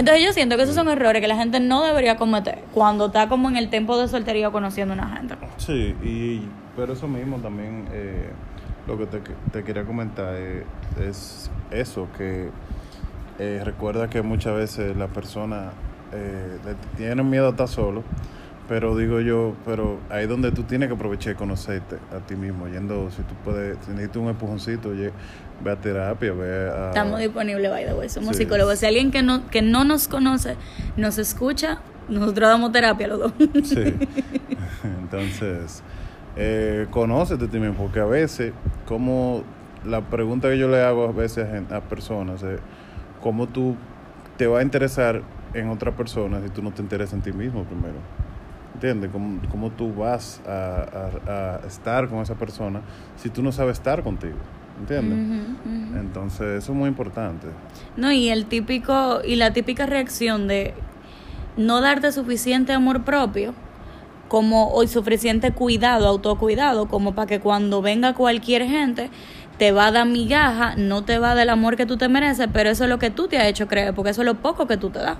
Entonces 0.00 0.25
yo 0.25 0.33
siento 0.33 0.57
que 0.57 0.62
esos 0.62 0.75
son 0.75 0.88
errores 0.88 1.21
que 1.21 1.28
la 1.28 1.37
gente 1.37 1.61
no 1.61 1.85
debería 1.85 2.16
cometer 2.16 2.61
cuando 2.73 3.07
está 3.07 3.28
como 3.28 3.50
en 3.50 3.57
el 3.57 3.69
tiempo 3.69 3.99
de 3.99 4.09
soltería 4.09 4.50
conociendo 4.50 4.95
a 4.95 4.97
una 4.97 5.09
gente. 5.16 5.35
Sí, 5.59 5.95
y 6.02 6.49
pero 6.75 6.95
eso 6.95 7.07
mismo 7.07 7.37
también 7.37 7.85
eh, 7.92 8.30
lo 8.88 8.97
que 8.97 9.04
te, 9.04 9.21
te 9.52 9.62
quería 9.62 9.85
comentar 9.85 10.35
es 10.99 11.50
eso, 11.71 12.09
que 12.16 12.49
eh, 13.38 13.61
recuerda 13.62 14.09
que 14.09 14.23
muchas 14.23 14.54
veces 14.57 14.97
las 14.97 15.11
personas 15.11 15.75
eh, 16.14 16.57
le- 16.64 16.97
tienen 16.97 17.28
miedo 17.28 17.49
a 17.49 17.50
estar 17.50 17.69
solo, 17.69 18.02
pero 18.71 18.97
digo 18.97 19.21
yo, 19.21 19.52
pero 19.66 19.99
ahí 20.09 20.23
es 20.23 20.28
donde 20.30 20.50
tú 20.50 20.62
tienes 20.62 20.88
que 20.88 20.95
aprovechar 20.95 21.35
y 21.35 21.37
conocerte 21.37 21.97
a 22.16 22.21
ti 22.26 22.37
mismo, 22.37 22.69
yendo, 22.69 23.11
si 23.11 23.21
tú 23.23 23.35
puedes, 23.45 23.76
si 23.85 23.90
necesitas 23.90 24.16
un 24.23 24.28
empujoncito, 24.28 24.95
ve 25.62 25.71
a 25.73 25.76
terapia, 25.76 26.33
ve 26.33 26.71
a... 26.71 26.88
Estamos 26.88 27.19
disponibles, 27.21 27.71
by 27.71 27.85
the 27.87 27.95
way, 27.95 28.09
somos 28.09 28.37
Sí. 28.37 28.45
psicólogos. 28.45 28.79
Si 28.79 28.87
alguien 28.87 29.11
que 29.11 29.23
no, 29.23 29.49
que 29.50 29.62
no 29.62 29.85
nos 29.85 30.09
conoce 30.09 30.57
nos 30.97 31.19
escucha, 31.19 31.79
nosotros 32.09 32.49
damos 32.49 32.73
terapia 32.73 33.09
los 33.09 33.19
dos. 33.21 33.33
Sí. 33.64 33.85
Entonces, 34.85 35.83
eh, 36.37 36.87
conócete 36.90 37.47
mismo, 37.59 37.75
porque 37.85 38.00
a 38.00 38.05
veces, 38.05 38.52
como 38.87 39.43
la 39.85 40.00
pregunta 40.02 40.49
que 40.49 40.59
yo 40.59 40.69
le 40.69 40.83
hago 40.83 41.05
a 41.09 41.12
veces 41.12 41.46
a, 41.70 41.77
a 41.77 41.81
personas 41.83 42.42
es, 42.42 42.61
¿cómo 43.23 43.46
tú 43.46 43.77
te 44.37 44.46
va 44.46 44.61
a 44.61 44.62
interesar 44.62 45.23
en 45.55 45.68
otra 45.68 45.92
persona 45.92 46.40
si 46.42 46.49
tú 46.51 46.62
no 46.62 46.70
te 46.73 46.83
interesas 46.83 47.14
en 47.14 47.23
ti 47.23 47.33
mismo 47.33 47.64
primero? 47.64 47.96
¿Entiendes? 48.75 49.11
¿Cómo, 49.11 49.40
cómo 49.51 49.70
tú 49.70 49.94
vas 49.94 50.40
a, 50.46 51.11
a- 51.29 51.57
a 51.62 51.66
estar 51.66 52.09
con 52.09 52.20
esa 52.20 52.35
persona 52.37 52.81
si 53.16 53.29
tú 53.29 53.42
no 53.42 53.53
sabes 53.53 53.79
estar 53.79 54.03
contigo? 54.03 54.37
¿Entiendes? 54.81 55.19
Entonces, 55.95 56.62
eso 56.62 56.73
es 56.73 56.79
muy 56.79 56.88
importante. 56.88 57.49
No, 57.97 58.11
y 58.11 58.31
el 58.31 58.47
típico, 58.47 59.21
y 59.25 59.37
la 59.37 59.53
típica 59.53 59.85
reacción 59.87 60.49
de 60.49 60.73
no 61.57 61.81
darte 61.83 62.11
suficiente 62.12 62.73
amor 62.73 63.05
propio 63.05 63.55
como 64.29 64.73
o 64.73 64.87
suficiente 64.87 65.53
cuidado, 65.53 66.07
autocuidado, 66.07 66.87
como 66.88 67.14
para 67.14 67.27
que 67.27 67.40
cuando 67.40 67.83
venga 67.83 68.14
cualquier 68.14 68.64
gente 68.64 69.11
te 69.61 69.73
va 69.73 69.88
a 69.88 69.92
dar 69.92 70.07
migaja, 70.07 70.75
no 70.77 71.05
te 71.05 71.18
va 71.18 71.33
a 71.33 71.35
dar 71.35 71.42
el 71.42 71.51
amor 71.51 71.77
que 71.77 71.85
tú 71.85 71.99
te 71.99 72.09
mereces, 72.09 72.49
pero 72.51 72.70
eso 72.70 72.85
es 72.85 72.88
lo 72.88 72.99
que 72.99 73.11
tú 73.11 73.29
te 73.29 73.37
has 73.37 73.44
hecho 73.44 73.68
creer, 73.68 73.92
porque 73.92 74.12
eso 74.12 74.23
es 74.23 74.25
lo 74.25 74.37
poco 74.37 74.66
que 74.66 74.79
tú 74.79 74.88
te 74.88 75.01
das. 75.01 75.18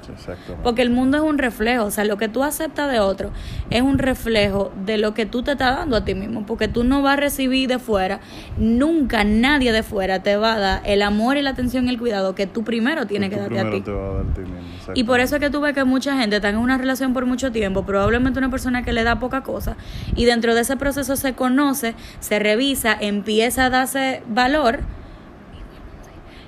Porque 0.63 0.81
el 0.81 0.89
mundo 0.89 1.19
es 1.19 1.23
un 1.23 1.37
reflejo, 1.37 1.85
o 1.85 1.91
sea, 1.91 2.07
lo 2.07 2.17
que 2.17 2.31
tú 2.31 2.43
aceptas 2.43 2.91
de 2.91 3.01
otro 3.01 3.33
es 3.69 3.83
un 3.83 3.99
reflejo 3.99 4.73
de 4.87 4.97
lo 4.97 5.13
que 5.13 5.27
tú 5.27 5.43
te 5.43 5.53
estás 5.53 5.77
dando 5.77 5.95
a 5.95 6.07
ti 6.07 6.15
mismo, 6.15 6.47
porque 6.47 6.69
tú 6.69 6.85
no 6.85 7.03
vas 7.03 7.13
a 7.13 7.17
recibir 7.17 7.69
de 7.69 7.79
fuera, 7.79 8.21
nunca 8.57 9.25
nadie 9.25 9.73
de 9.73 9.83
fuera 9.83 10.23
te 10.23 10.37
va 10.37 10.55
a 10.55 10.59
dar 10.59 10.83
el 10.87 11.03
amor 11.03 11.37
y 11.37 11.43
la 11.43 11.51
atención 11.51 11.87
y 11.87 11.91
el 11.91 11.99
cuidado 11.99 12.35
que 12.35 12.47
tú 12.47 12.65
primero 12.65 13.07
tienes 13.07 13.29
que 13.29 13.37
darte 13.37 13.61
a 13.61 13.71
ti. 13.71 13.83
te 13.83 13.93
va 13.93 14.09
a 14.09 14.13
dar 14.15 14.25
a 14.25 14.35
ti 14.35 14.41
mismo, 14.41 14.95
Y 14.95 15.05
por 15.05 15.21
eso 15.21 15.37
es 15.37 15.43
que 15.43 15.51
tú 15.51 15.61
ves 15.61 15.75
que 15.75 15.85
mucha 15.85 16.17
gente 16.17 16.37
está 16.37 16.49
en 16.49 16.57
una 16.57 16.79
relación 16.79 17.13
por 17.13 17.27
mucho 17.27 17.53
tiempo, 17.53 17.85
probablemente 17.85 18.39
una 18.39 18.51
persona 18.51 18.83
que 18.85 18.95
le 18.95 19.05
da 19.05 19.19
poca 19.19 19.43
cosa, 19.43 19.77
y 20.17 20.25
dentro 20.25 20.55
de 20.55 20.63
ese 20.63 20.79
proceso 20.79 21.15
se 21.17 21.35
conoce, 21.35 21.95
se 22.21 22.39
revisa, 22.39 22.97
empieza 22.99 23.67
a 23.67 23.71
darse 23.71 24.23
valor, 24.31 24.81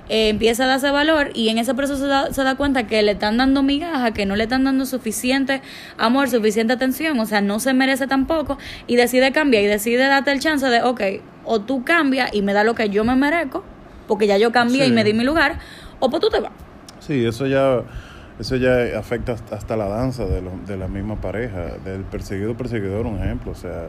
eh, 0.09 0.29
empieza 0.29 0.65
a 0.65 0.67
darse 0.67 0.91
valor 0.91 1.29
y 1.33 1.49
en 1.49 1.57
ese 1.57 1.73
proceso 1.73 1.99
se 2.01 2.07
da, 2.07 2.33
se 2.33 2.43
da 2.43 2.55
cuenta 2.55 2.87
que 2.87 3.01
le 3.03 3.11
están 3.13 3.37
dando 3.37 3.63
migaja, 3.63 4.11
que 4.11 4.25
no 4.25 4.35
le 4.35 4.43
están 4.43 4.63
dando 4.65 4.85
suficiente 4.85 5.61
amor, 5.97 6.29
suficiente 6.29 6.73
atención, 6.73 7.19
o 7.19 7.25
sea, 7.25 7.39
no 7.41 7.59
se 7.59 7.73
merece 7.73 8.05
tampoco 8.07 8.57
y 8.87 8.95
decide 8.97 9.31
cambiar 9.31 9.63
y 9.63 9.67
decide 9.67 10.05
darte 10.07 10.31
el 10.31 10.39
chance 10.39 10.65
de, 10.67 10.81
ok, 10.83 11.01
o 11.45 11.61
tú 11.61 11.83
cambias 11.85 12.33
y 12.33 12.41
me 12.41 12.53
da 12.53 12.63
lo 12.63 12.75
que 12.75 12.89
yo 12.89 13.05
me 13.05 13.15
merezco, 13.15 13.63
porque 14.07 14.27
ya 14.27 14.37
yo 14.37 14.51
cambié 14.51 14.85
Sí. 14.85 14.91
y 14.91 14.93
me 14.93 15.03
di 15.05 15.13
mi 15.13 15.23
lugar, 15.23 15.59
o 15.99 16.09
pues 16.09 16.21
tú 16.21 16.29
te 16.29 16.39
vas. 16.41 16.51
Sí, 16.99 17.25
eso 17.25 17.47
ya, 17.47 17.81
eso 18.39 18.55
ya 18.57 18.97
afecta 18.99 19.33
hasta- 19.33 19.55
hasta 19.55 19.77
la 19.77 19.87
danza 19.87 20.25
de, 20.25 20.41
lo- 20.41 20.51
de 20.67 20.75
la 20.77 20.87
misma 20.89 21.19
pareja, 21.21 21.77
del 21.85 22.01
perseguido 22.01 22.55
perseguidor, 22.57 23.05
un 23.05 23.19
ejemplo. 23.19 23.51
O 23.51 23.55
sea, 23.55 23.87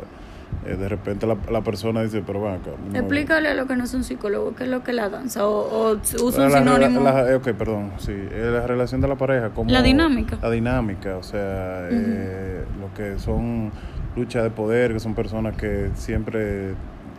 eh, 0.67 0.77
de 0.77 0.89
repente 0.89 1.27
la, 1.27 1.37
la 1.51 1.61
persona 1.63 2.03
dice, 2.03 2.23
pero 2.27 2.41
van 2.41 2.55
acá. 2.55 2.71
no- 2.91 2.99
Explícale 2.99 3.49
a 3.49 3.55
lo 3.55 3.67
que 3.67 3.77
no 3.77 3.85
es 3.85 3.95
un 3.95 4.05
psicólogo, 4.05 4.55
qué 4.55 4.65
es 4.65 4.71
lo 4.71 4.83
que 4.83 4.93
es 4.93 4.97
la 4.97 5.09
danza, 5.09 5.47
o, 5.47 5.91
o 5.93 5.97
usa 6.23 6.47
un 6.47 6.53
la- 6.53 6.59
sinónimo. 6.59 7.01
la- 7.03 7.31
eh, 7.31 7.35
ok, 7.35 7.51
perdón, 7.53 7.93
sí. 7.99 8.13
eh, 8.13 8.51
la 8.53 8.67
relación 8.67 9.01
de 9.01 9.09
la 9.09 9.17
pareja, 9.17 9.51
como... 9.51 9.71
La 9.71 9.83
dinámica. 9.83 10.39
La 10.43 10.51
dinámica, 10.51 11.17
o 11.17 11.23
sea, 11.23 11.89
eh, 11.91 12.65
lo 12.81 12.93
que 12.95 13.19
son 13.19 13.71
luchas 14.17 14.43
de 14.45 14.51
poder, 14.51 14.93
que 14.93 15.01
son 15.01 15.15
personas 15.15 15.57
que 15.57 15.91
siempre 15.95 16.75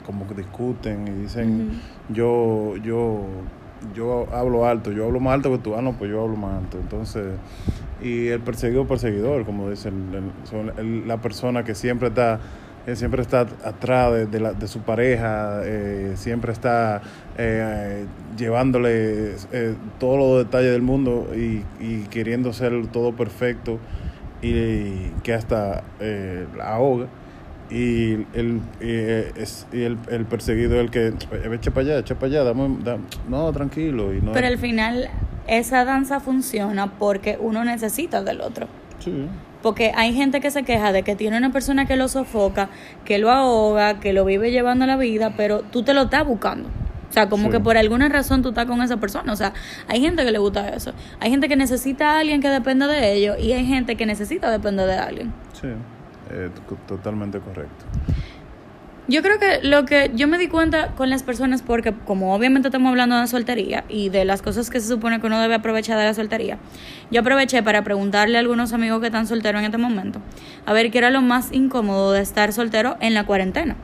como 0.05 0.27
que 0.27 0.35
discuten 0.35 1.07
y 1.07 1.11
dicen, 1.23 1.81
yo, 2.09 2.75
yo, 2.77 3.21
yo 3.95 4.27
hablo 4.33 4.65
alto, 4.67 4.91
yo 4.91 5.05
hablo 5.05 5.19
más 5.19 5.33
alto 5.33 5.51
que 5.51 5.57
tú, 5.57 5.75
ah, 5.75 5.81
no, 5.81 5.93
pues 5.93 6.09
yo 6.11 6.21
hablo 6.21 6.35
más 6.35 6.61
alto. 6.63 6.77
Entonces, 6.79 7.25
y 8.01 8.27
el 8.27 8.39
perseguido 8.41 8.85
perseguidor, 8.85 9.45
como 9.45 9.69
dicen, 9.69 10.09
el- 10.13 10.47
son 10.47 10.71
el- 10.77 11.07
la 11.07 11.17
persona 11.17 11.63
que 11.63 11.73
siempre 11.75 12.09
está 12.09 12.39
eh, 12.87 12.95
siempre 12.95 13.21
está 13.21 13.41
atrás 13.63 14.13
de, 14.13 14.25
de 14.27 14.39
la- 14.39 14.53
de 14.53 14.67
su 14.67 14.79
pareja, 14.79 15.61
eh, 15.63 16.13
siempre 16.15 16.51
está 16.51 17.01
eh, 17.37 18.05
llevándole 18.37 19.35
eh, 19.51 19.73
todos 19.99 20.17
los 20.19 20.45
detalles 20.45 20.71
del 20.71 20.81
mundo 20.81 21.27
y, 21.35 21.63
y 21.79 22.05
queriendo 22.09 22.53
ser 22.53 22.87
todo 22.87 23.13
perfecto 23.13 23.79
y 24.41 25.09
que 25.23 25.33
hasta 25.33 25.83
eh, 25.99 26.45
la 26.57 26.75
ahoga. 26.75 27.07
Y 27.71 28.13
el, 28.33 28.61
y, 28.79 29.39
es, 29.41 29.65
y 29.73 29.81
el, 29.81 29.97
el 30.11 30.25
perseguido 30.25 30.75
es 30.75 30.81
el 30.81 30.91
que 30.91 31.07
"Eh, 31.07 31.13
echa 31.53 31.71
para 31.71 31.81
allá, 31.87 31.97
echa 31.99 32.13
para 32.13 32.27
allá, 32.27 32.43
dame, 32.43 32.77
da- 32.83 32.99
no, 33.27 33.51
tranquilo. 33.51 34.13
Y 34.13 34.21
no, 34.21 34.33
Pero 34.33 34.45
al 34.45 34.59
final, 34.59 35.09
esa 35.47 35.83
danza 35.83 36.19
funciona 36.19 36.91
porque 36.99 37.37
uno 37.39 37.65
necesita 37.65 38.21
del 38.23 38.41
otro. 38.41 38.67
Sí. 38.99 39.27
Porque 39.65 39.91
hay 39.95 40.13
gente 40.13 40.41
que 40.41 40.51
se 40.51 40.61
queja 40.61 40.91
de 40.91 41.01
que 41.01 41.15
tiene 41.15 41.39
una 41.39 41.51
persona 41.51 41.87
que 41.87 41.95
lo 41.95 42.07
sofoca, 42.07 42.69
que 43.03 43.17
lo 43.17 43.31
ahoga, 43.31 43.99
que 43.99 44.13
lo 44.13 44.23
vive 44.23 44.51
llevando 44.51 44.85
la 44.85 44.95
vida, 44.95 45.33
pero 45.35 45.61
tú 45.61 45.81
te 45.81 45.95
lo 45.95 46.03
estás 46.03 46.23
buscando. 46.23 46.69
O 47.09 47.11
sea, 47.11 47.29
como 47.29 47.45
Sí. 47.45 47.49
que 47.53 47.59
por 47.59 47.75
alguna 47.75 48.07
razón 48.07 48.43
tú 48.43 48.49
estás 48.49 48.67
con 48.67 48.79
esa 48.83 48.97
persona. 48.97 49.33
O 49.33 49.35
sea, 49.35 49.53
hay 49.87 50.01
gente 50.01 50.23
que 50.23 50.31
le 50.31 50.37
gusta 50.37 50.69
eso. 50.69 50.93
Hay 51.19 51.31
gente 51.31 51.47
que 51.47 51.55
necesita 51.55 52.11
a 52.11 52.19
alguien 52.19 52.41
que 52.43 52.49
dependa 52.49 52.85
de 52.85 53.13
ellos 53.13 53.37
y 53.39 53.53
hay 53.53 53.65
gente 53.65 53.95
que 53.95 54.05
necesita 54.05 54.51
depender 54.51 54.85
de 54.85 54.97
alguien. 54.97 55.33
Sí, 55.59 55.69
eh, 56.29 56.51
to- 56.69 56.77
totalmente 56.87 57.39
correcto. 57.39 57.85
Yo 59.07 59.21
creo 59.21 59.37
que 59.37 59.59
lo 59.61 59.85
que 59.85 60.09
yo 60.15 60.27
me 60.27 60.39
di 60.39 60.47
cuenta 60.47 60.87
con 60.95 61.11
las 61.11 61.21
personas, 61.21 61.61
porque 61.61 61.93
como 61.93 62.33
obviamente 62.33 62.69
estamos 62.69 62.89
hablando 62.89 63.19
de 63.19 63.27
soltería 63.27 63.83
y 63.87 64.09
de 64.09 64.25
las 64.25 64.41
cosas 64.41 64.71
que 64.71 64.79
se 64.79 64.87
supone 64.87 65.21
que 65.21 65.27
uno 65.27 65.39
debe 65.39 65.53
aprovechar 65.53 65.99
de 65.99 66.05
la 66.05 66.15
soltería, 66.15 66.57
yo 67.11 67.21
aproveché 67.21 67.61
para 67.61 67.83
preguntarle 67.83 68.37
a 68.37 68.39
algunos 68.39 68.73
amigos 68.73 69.01
que 69.01 69.05
están 69.05 69.27
solteros 69.27 69.59
en 69.59 69.65
este 69.65 69.77
momento, 69.77 70.21
a 70.65 70.73
ver 70.73 70.89
qué 70.89 70.97
era 70.97 71.11
lo 71.11 71.21
más 71.21 71.51
incómodo 71.51 72.13
de 72.13 72.21
estar 72.21 72.51
soltero 72.51 72.97
en 72.99 73.13
la 73.13 73.27
cuarentena. 73.27 73.75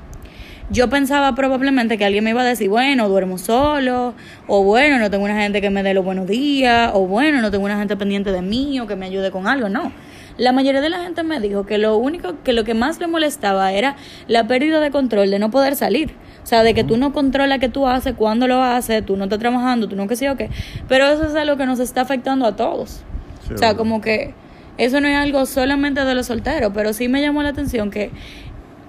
Yo 0.71 0.89
pensaba 0.89 1.35
probablemente 1.35 1.99
que 1.99 2.05
alguien 2.05 2.23
me 2.23 2.31
iba 2.31 2.41
a 2.41 2.45
decir, 2.45 2.69
bueno, 2.69 3.07
duermo 3.07 3.37
solo, 3.37 4.15
o 4.47 4.63
bueno, 4.63 4.97
no 4.97 5.11
tengo 5.11 5.25
una 5.25 5.39
gente 5.39 5.61
que 5.61 5.69
me 5.69 5.83
dé 5.83 5.93
los 5.93 6.03
buenos 6.03 6.25
días, 6.25 6.91
o 6.95 7.05
bueno, 7.05 7.41
no 7.41 7.51
tengo 7.51 7.65
una 7.65 7.77
gente 7.77 7.95
pendiente 7.95 8.31
de 8.31 8.41
mí 8.41 8.79
o 8.79 8.87
que 8.87 8.95
me 8.95 9.05
ayude 9.05 9.29
con 9.29 9.47
algo, 9.47 9.69
no. 9.69 9.91
La 10.37 10.51
mayoría 10.51 10.81
de 10.81 10.89
la 10.89 10.99
gente 11.03 11.23
me 11.23 11.39
dijo 11.39 11.65
que 11.65 11.77
lo 11.77 11.97
único, 11.97 12.35
que 12.43 12.53
lo 12.53 12.63
que 12.63 12.73
más 12.73 12.99
le 12.99 13.07
molestaba 13.07 13.73
era 13.73 13.95
la 14.27 14.47
pérdida 14.47 14.79
de 14.79 14.91
control, 14.91 15.29
de 15.29 15.39
no 15.39 15.51
poder 15.51 15.75
salir. 15.75 16.15
O 16.43 16.45
sea, 16.45 16.63
de 16.63 16.73
que 16.73 16.83
tú 16.83 16.97
no 16.97 17.13
controlas 17.13 17.59
qué 17.59 17.69
tú 17.69 17.87
haces, 17.87 18.15
cuándo 18.15 18.47
lo 18.47 18.63
haces, 18.63 19.05
tú 19.05 19.17
no 19.17 19.25
estás 19.25 19.39
trabajando, 19.39 19.87
tú 19.87 19.95
no 19.95 20.07
qué 20.07 20.15
sé 20.15 20.25
yo 20.25 20.37
qué. 20.37 20.49
Pero 20.87 21.05
eso 21.05 21.25
es 21.25 21.35
algo 21.35 21.57
que 21.57 21.65
nos 21.65 21.79
está 21.79 22.01
afectando 22.01 22.45
a 22.45 22.55
todos. 22.55 23.03
Sí, 23.47 23.53
o 23.53 23.57
sea, 23.57 23.75
como 23.75 24.01
que 24.01 24.33
eso 24.77 25.01
no 25.01 25.07
es 25.07 25.17
algo 25.17 25.45
solamente 25.45 26.03
de 26.03 26.15
los 26.15 26.27
solteros, 26.27 26.71
pero 26.73 26.93
sí 26.93 27.07
me 27.07 27.21
llamó 27.21 27.43
la 27.43 27.49
atención 27.49 27.91
que 27.91 28.11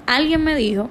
alguien 0.07 0.43
me 0.43 0.55
dijo 0.55 0.89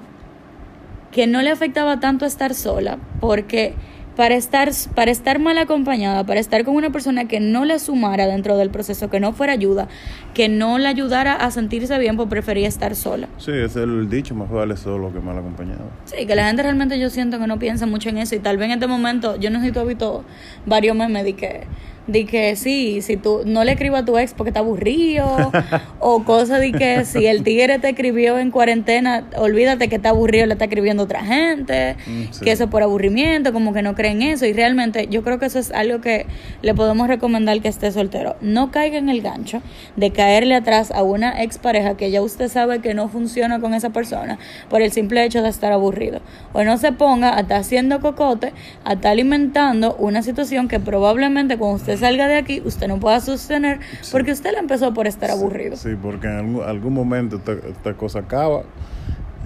que 1.11 1.27
no 1.27 1.41
le 1.41 1.49
afectaba 1.49 1.99
tanto 1.99 2.25
estar 2.25 2.53
sola, 2.53 2.97
porque 3.19 3.73
para 4.21 4.35
estar, 4.35 4.69
para 4.93 5.09
estar 5.09 5.39
mal 5.39 5.57
acompañada, 5.57 6.23
para 6.23 6.39
estar 6.39 6.63
con 6.63 6.75
una 6.75 6.91
persona 6.91 7.27
que 7.27 7.39
no 7.39 7.65
le 7.65 7.79
sumara 7.79 8.27
dentro 8.27 8.55
del 8.55 8.69
proceso, 8.69 9.09
que 9.09 9.19
no 9.19 9.33
fuera 9.33 9.53
ayuda, 9.53 9.87
que 10.35 10.47
no 10.47 10.77
le 10.77 10.87
ayudara 10.87 11.33
a 11.33 11.49
sentirse 11.49 11.97
bien, 11.97 12.17
pues 12.17 12.29
prefería 12.29 12.67
estar 12.67 12.95
sola. 12.95 13.27
Sí, 13.39 13.51
es 13.51 13.75
el 13.75 14.11
dicho, 14.11 14.35
más 14.35 14.51
vale 14.51 14.77
solo 14.77 15.11
que 15.11 15.19
mal 15.21 15.39
acompañado. 15.39 15.89
Sí, 16.05 16.27
que 16.27 16.35
la 16.35 16.45
gente 16.45 16.61
realmente 16.61 16.99
yo 16.99 17.09
siento 17.09 17.39
que 17.39 17.47
no 17.47 17.57
piensa 17.57 17.87
mucho 17.87 18.09
en 18.09 18.19
eso 18.19 18.35
y 18.35 18.37
tal 18.37 18.57
vez 18.57 18.67
en 18.67 18.73
este 18.73 18.85
momento, 18.85 19.37
yo 19.37 19.49
no 19.49 19.59
sé 19.59 19.65
si 19.65 19.71
tú 19.71 19.79
has 19.79 19.87
visto 19.87 20.23
varios 20.67 20.95
memes 20.95 21.23
de 21.23 21.33
que, 21.33 21.63
de 22.07 22.25
que 22.25 22.55
sí, 22.55 23.01
si 23.01 23.15
tú 23.17 23.41
no 23.45 23.63
le 23.63 23.73
escribas 23.73 24.03
a 24.03 24.05
tu 24.05 24.17
ex 24.17 24.33
porque 24.33 24.49
está 24.49 24.59
aburrido 24.61 25.51
o 25.99 26.23
cosas 26.23 26.59
de 26.59 26.71
que 26.71 27.05
si 27.05 27.25
el 27.27 27.43
tigre 27.43 27.79
te 27.79 27.89
escribió 27.89 28.37
en 28.39 28.51
cuarentena, 28.51 29.25
olvídate 29.37 29.87
que 29.87 29.95
está 29.95 30.09
aburrido, 30.09 30.45
le 30.45 30.53
está 30.53 30.65
escribiendo 30.65 31.03
otra 31.03 31.23
gente, 31.23 31.95
Mm, 32.07 32.23
sí. 32.31 32.43
que 32.43 32.51
eso 32.51 32.63
es 32.65 32.69
por 32.69 32.83
aburrimiento, 32.83 33.53
como 33.53 33.73
que 33.73 33.81
no 33.81 33.95
creen 33.95 34.21
eso 34.21 34.45
y 34.45 34.53
realmente 34.53 35.07
yo 35.09 35.23
creo 35.23 35.39
que 35.39 35.45
eso 35.45 35.59
es 35.59 35.71
algo 35.71 36.01
que 36.01 36.25
le 36.61 36.73
podemos 36.73 37.07
recomendar 37.07 37.59
que 37.61 37.67
esté 37.67 37.91
soltero. 37.91 38.35
No 38.41 38.71
caiga 38.71 38.97
en 38.97 39.09
el 39.09 39.21
gancho 39.21 39.61
de 39.95 40.11
caerle 40.11 40.55
atrás 40.55 40.91
a 40.91 41.03
una 41.03 41.43
expareja 41.43 41.95
que 41.97 42.11
ya 42.11 42.21
usted 42.21 42.47
sabe 42.49 42.79
que 42.79 42.93
no 42.93 43.07
funciona 43.09 43.59
con 43.59 43.73
esa 43.73 43.91
persona 43.91 44.39
por 44.69 44.81
el 44.81 44.91
simple 44.91 45.23
hecho 45.23 45.41
de 45.41 45.49
estar 45.49 45.71
aburrido. 45.71 46.21
O 46.53 46.63
no 46.63 46.77
se 46.77 46.91
ponga 46.91 47.35
a 47.37 47.41
estar 47.41 47.59
haciendo 47.59 47.99
cocote, 48.01 48.53
a 48.83 48.93
estar 48.93 49.11
alimentando 49.11 49.95
una 49.95 50.21
situación 50.23 50.67
que 50.67 50.79
probablemente 50.79 51.57
cuando 51.57 51.75
usted 51.77 51.90
salga 51.97 52.27
de 52.27 52.37
aquí 52.37 52.61
usted 52.63 52.87
no 52.87 52.99
pueda 52.99 53.19
sostener 53.19 53.79
porque 54.11 54.31
usted 54.31 54.51
la 54.53 54.59
empezó 54.59 54.93
por 54.93 55.07
estar 55.07 55.31
aburrido. 55.31 55.75
Sí, 55.75 55.91
porque 56.01 56.27
en 56.27 56.33
algún, 56.33 56.63
algún 56.63 56.93
momento 56.93 57.37
esta, 57.37 57.53
esta 57.53 57.93
cosa 57.93 58.19
acaba 58.19 58.63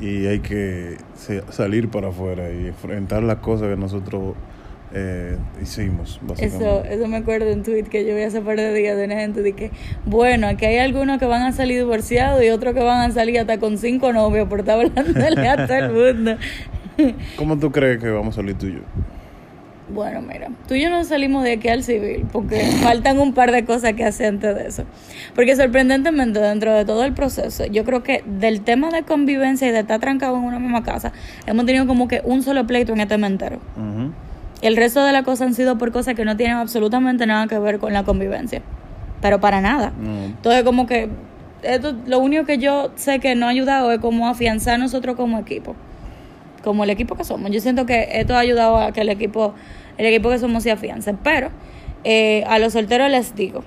y 0.02 0.28
hay 0.28 0.40
que 0.40 0.98
salir 1.50 1.90
para 1.90 2.10
afuera 2.10 2.52
y 2.52 2.68
enfrentar 2.68 3.24
las 3.24 3.38
cosas 3.38 3.70
que 3.70 3.78
nosotros 3.78 4.36
eh, 4.94 5.38
hicimos, 5.62 6.22
Eso, 6.38 6.86
eso 6.86 7.08
me 7.08 7.18
acuerdo 7.18 7.52
un 7.52 7.64
tweet 7.64 7.84
que 7.84 8.06
yo 8.06 8.16
vi 8.16 8.22
hace 8.22 8.40
par 8.42 8.56
de 8.56 8.74
días 8.74 8.96
de 8.98 9.06
una 9.06 9.16
gente 9.16 9.42
de 9.42 9.54
que, 9.54 9.72
bueno, 10.06 10.48
aquí 10.48 10.66
hay 10.66 10.78
algunos 10.78 11.18
que 11.18 11.26
van 11.26 11.42
a 11.42 11.52
salir 11.52 11.80
divorciados 11.80 12.42
y 12.44 12.50
otros 12.50 12.74
que 12.74 12.82
van 12.82 13.10
a 13.10 13.14
salir 13.14 13.40
hasta 13.40 13.58
con 13.58 13.78
cinco 13.78 14.14
novios 14.14 14.48
por 14.48 14.62
estar 14.62 14.80
hablándole 14.80 15.48
a 15.48 15.68
todo 15.68 15.78
el 15.78 15.92
mundo. 15.92 16.38
¿Cómo 17.36 17.58
tú 17.58 17.72
crees 17.72 18.02
que 18.02 18.10
vamos 18.10 18.36
a 18.36 18.42
salir 18.42 18.58
tú 18.58 18.68
y 18.68 18.74
yo? 18.76 18.80
Bueno, 19.88 20.21
mira, 20.21 20.50
tú 20.67 20.74
y 20.74 20.82
yo 20.82 20.89
no 20.89 21.04
salimos 21.04 21.43
de 21.43 21.54
aquí 21.54 21.67
al 21.67 21.84
civil 21.84 22.26
porque 22.32 22.60
faltan 22.82 23.19
un 23.19 23.34
par 23.34 23.52
de 23.52 23.65
cosas 23.65 23.93
que 23.93 24.04
hacer 24.04 24.28
antes 24.28 24.56
de 24.56 24.67
eso. 24.67 24.84
Porque 25.36 25.56
sorprendentemente 25.56 26.39
dentro 26.39 26.74
de 26.74 26.86
todo 26.86 27.04
el 27.04 27.13
proceso, 27.13 27.65
yo 27.65 27.86
creo 27.86 28.02
que 28.02 28.24
del 28.26 28.62
tema 28.62 28.89
de 28.89 29.04
convivencia 29.04 29.67
y 29.67 29.71
de 29.71 29.80
estar 29.82 30.00
trancado 30.00 30.38
en 30.38 30.43
una 30.43 30.60
misma 30.60 30.84
casa, 30.84 31.12
hemos 31.45 31.65
tenido 31.65 31.86
como 31.86 32.08
que 32.08 32.21
un 32.24 32.41
solo 32.41 32.65
pleito 32.65 32.93
en 32.93 33.02
este 33.02 33.17
mes 33.17 33.32
entero. 33.32 33.60
Ujú. 33.78 34.12
El 34.62 34.78
resto 34.78 35.04
de 35.04 35.12
las 35.12 35.24
cosas 35.24 35.48
han 35.48 35.54
sido 35.54 35.78
por 35.78 35.91
cosas 35.91 36.15
que 36.15 36.26
no 36.26 36.36
tienen 36.36 36.58
absolutamente 36.58 37.28
nada 37.28 37.48
que 37.48 37.60
ver 37.60 37.78
con 37.78 37.93
la 37.93 38.04
convivencia. 38.04 38.62
Pero 39.21 39.39
para 39.39 39.62
nada. 39.62 39.91
Entonces, 40.00 40.63
como 40.63 40.88
que 40.88 41.10
esto, 41.62 41.95
lo 42.06 42.19
único 42.19 42.45
que 42.45 42.58
yo 42.58 42.91
sé 42.95 43.19
que 43.19 43.36
no 43.36 43.48
ha 43.48 43.50
ayudado 43.50 43.91
es 43.91 44.00
como 44.00 44.28
afianzar 44.28 44.80
nosotros 44.80 45.15
como 45.15 45.39
equipo. 45.39 45.76
Como 46.65 46.84
el 46.84 46.89
equipo 46.89 47.15
que 47.15 47.23
somos. 47.23 47.51
Yo 47.51 47.62
siento 47.62 47.86
que 47.86 48.10
esto 48.12 48.36
ha 48.36 48.39
ayudado 48.39 48.78
a 48.78 48.91
que 48.91 49.01
el 49.01 49.10
equipo, 49.10 49.54
el 49.97 50.06
equipo 50.08 50.30
que 50.30 50.39
somos 50.39 50.63
se 50.63 50.71
afiance. 50.71 51.15
Pero 51.23 51.51
eh, 52.04 52.43
a 52.47 52.60
los 52.60 52.73
solteros 52.73 53.10
les 53.10 53.36
digo, 53.36 53.63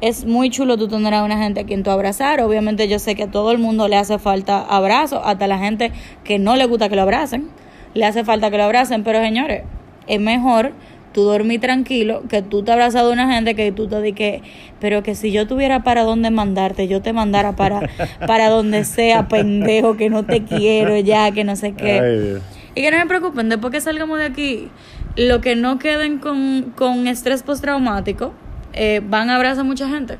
es 0.00 0.24
muy 0.24 0.48
chulo 0.48 0.78
tú 0.78 0.86
tener 0.86 1.12
a 1.14 1.24
una 1.24 1.36
gente 1.36 1.60
a 1.60 1.64
quien 1.64 1.82
tú 1.82 1.90
abrazar. 1.90 2.40
Obviamente 2.40 2.86
yo 2.86 3.00
sé 3.00 3.16
que 3.16 3.24
a 3.24 3.30
todo 3.30 3.50
el 3.50 3.58
mundo 3.58 3.88
le 3.88 3.96
hace 3.96 4.18
falta 4.18 4.60
abrazo, 4.60 5.20
hasta 5.24 5.48
la 5.48 5.58
gente 5.58 5.90
que 6.22 6.38
no 6.38 6.54
le 6.54 6.66
gusta 6.66 6.88
que 6.88 6.94
lo 6.94 7.02
abracen, 7.02 7.48
le 7.94 8.06
hace 8.06 8.24
falta 8.24 8.50
que 8.50 8.56
lo 8.56 8.62
abracen. 8.62 9.02
Pero 9.02 9.20
señores, 9.20 9.64
es 10.06 10.20
mejor 10.20 10.72
tú 11.18 11.24
dormir 11.24 11.60
tranquilo 11.60 12.22
que 12.28 12.42
tú 12.42 12.62
te 12.62 12.70
abrazas 12.70 13.02
de 13.02 13.10
una 13.10 13.28
gente 13.34 13.56
que 13.56 13.72
tú 13.72 13.88
te 13.88 14.00
di 14.00 14.12
que, 14.12 14.40
pero 14.78 15.02
que 15.02 15.16
si 15.16 15.32
yo 15.32 15.48
tuviera 15.48 15.82
para 15.82 16.04
dónde 16.04 16.30
mandarte, 16.30 16.86
yo 16.86 17.02
te 17.02 17.12
mandara 17.12 17.56
para, 17.56 17.90
para 18.28 18.48
donde 18.50 18.84
sea, 18.84 19.26
pendejo, 19.26 19.96
que 19.96 20.10
no 20.10 20.24
te 20.24 20.44
quiero 20.44 20.96
ya, 20.96 21.32
que 21.32 21.42
no 21.42 21.56
sé 21.56 21.72
qué. 21.72 21.98
Ay. 21.98 22.42
Y 22.76 22.82
que 22.82 22.92
no 22.92 22.98
me 22.98 23.06
preocupen, 23.06 23.48
después 23.48 23.72
que 23.72 23.80
salgamos 23.80 24.20
de 24.20 24.26
aquí, 24.26 24.68
lo 25.16 25.40
que 25.40 25.56
no 25.56 25.80
queden 25.80 26.18
con, 26.18 26.72
con 26.76 27.08
estrés 27.08 27.42
postraumático, 27.42 28.32
eh, 28.72 29.00
van 29.04 29.28
a 29.28 29.34
abrazar 29.34 29.62
a 29.62 29.64
mucha 29.64 29.88
gente. 29.88 30.18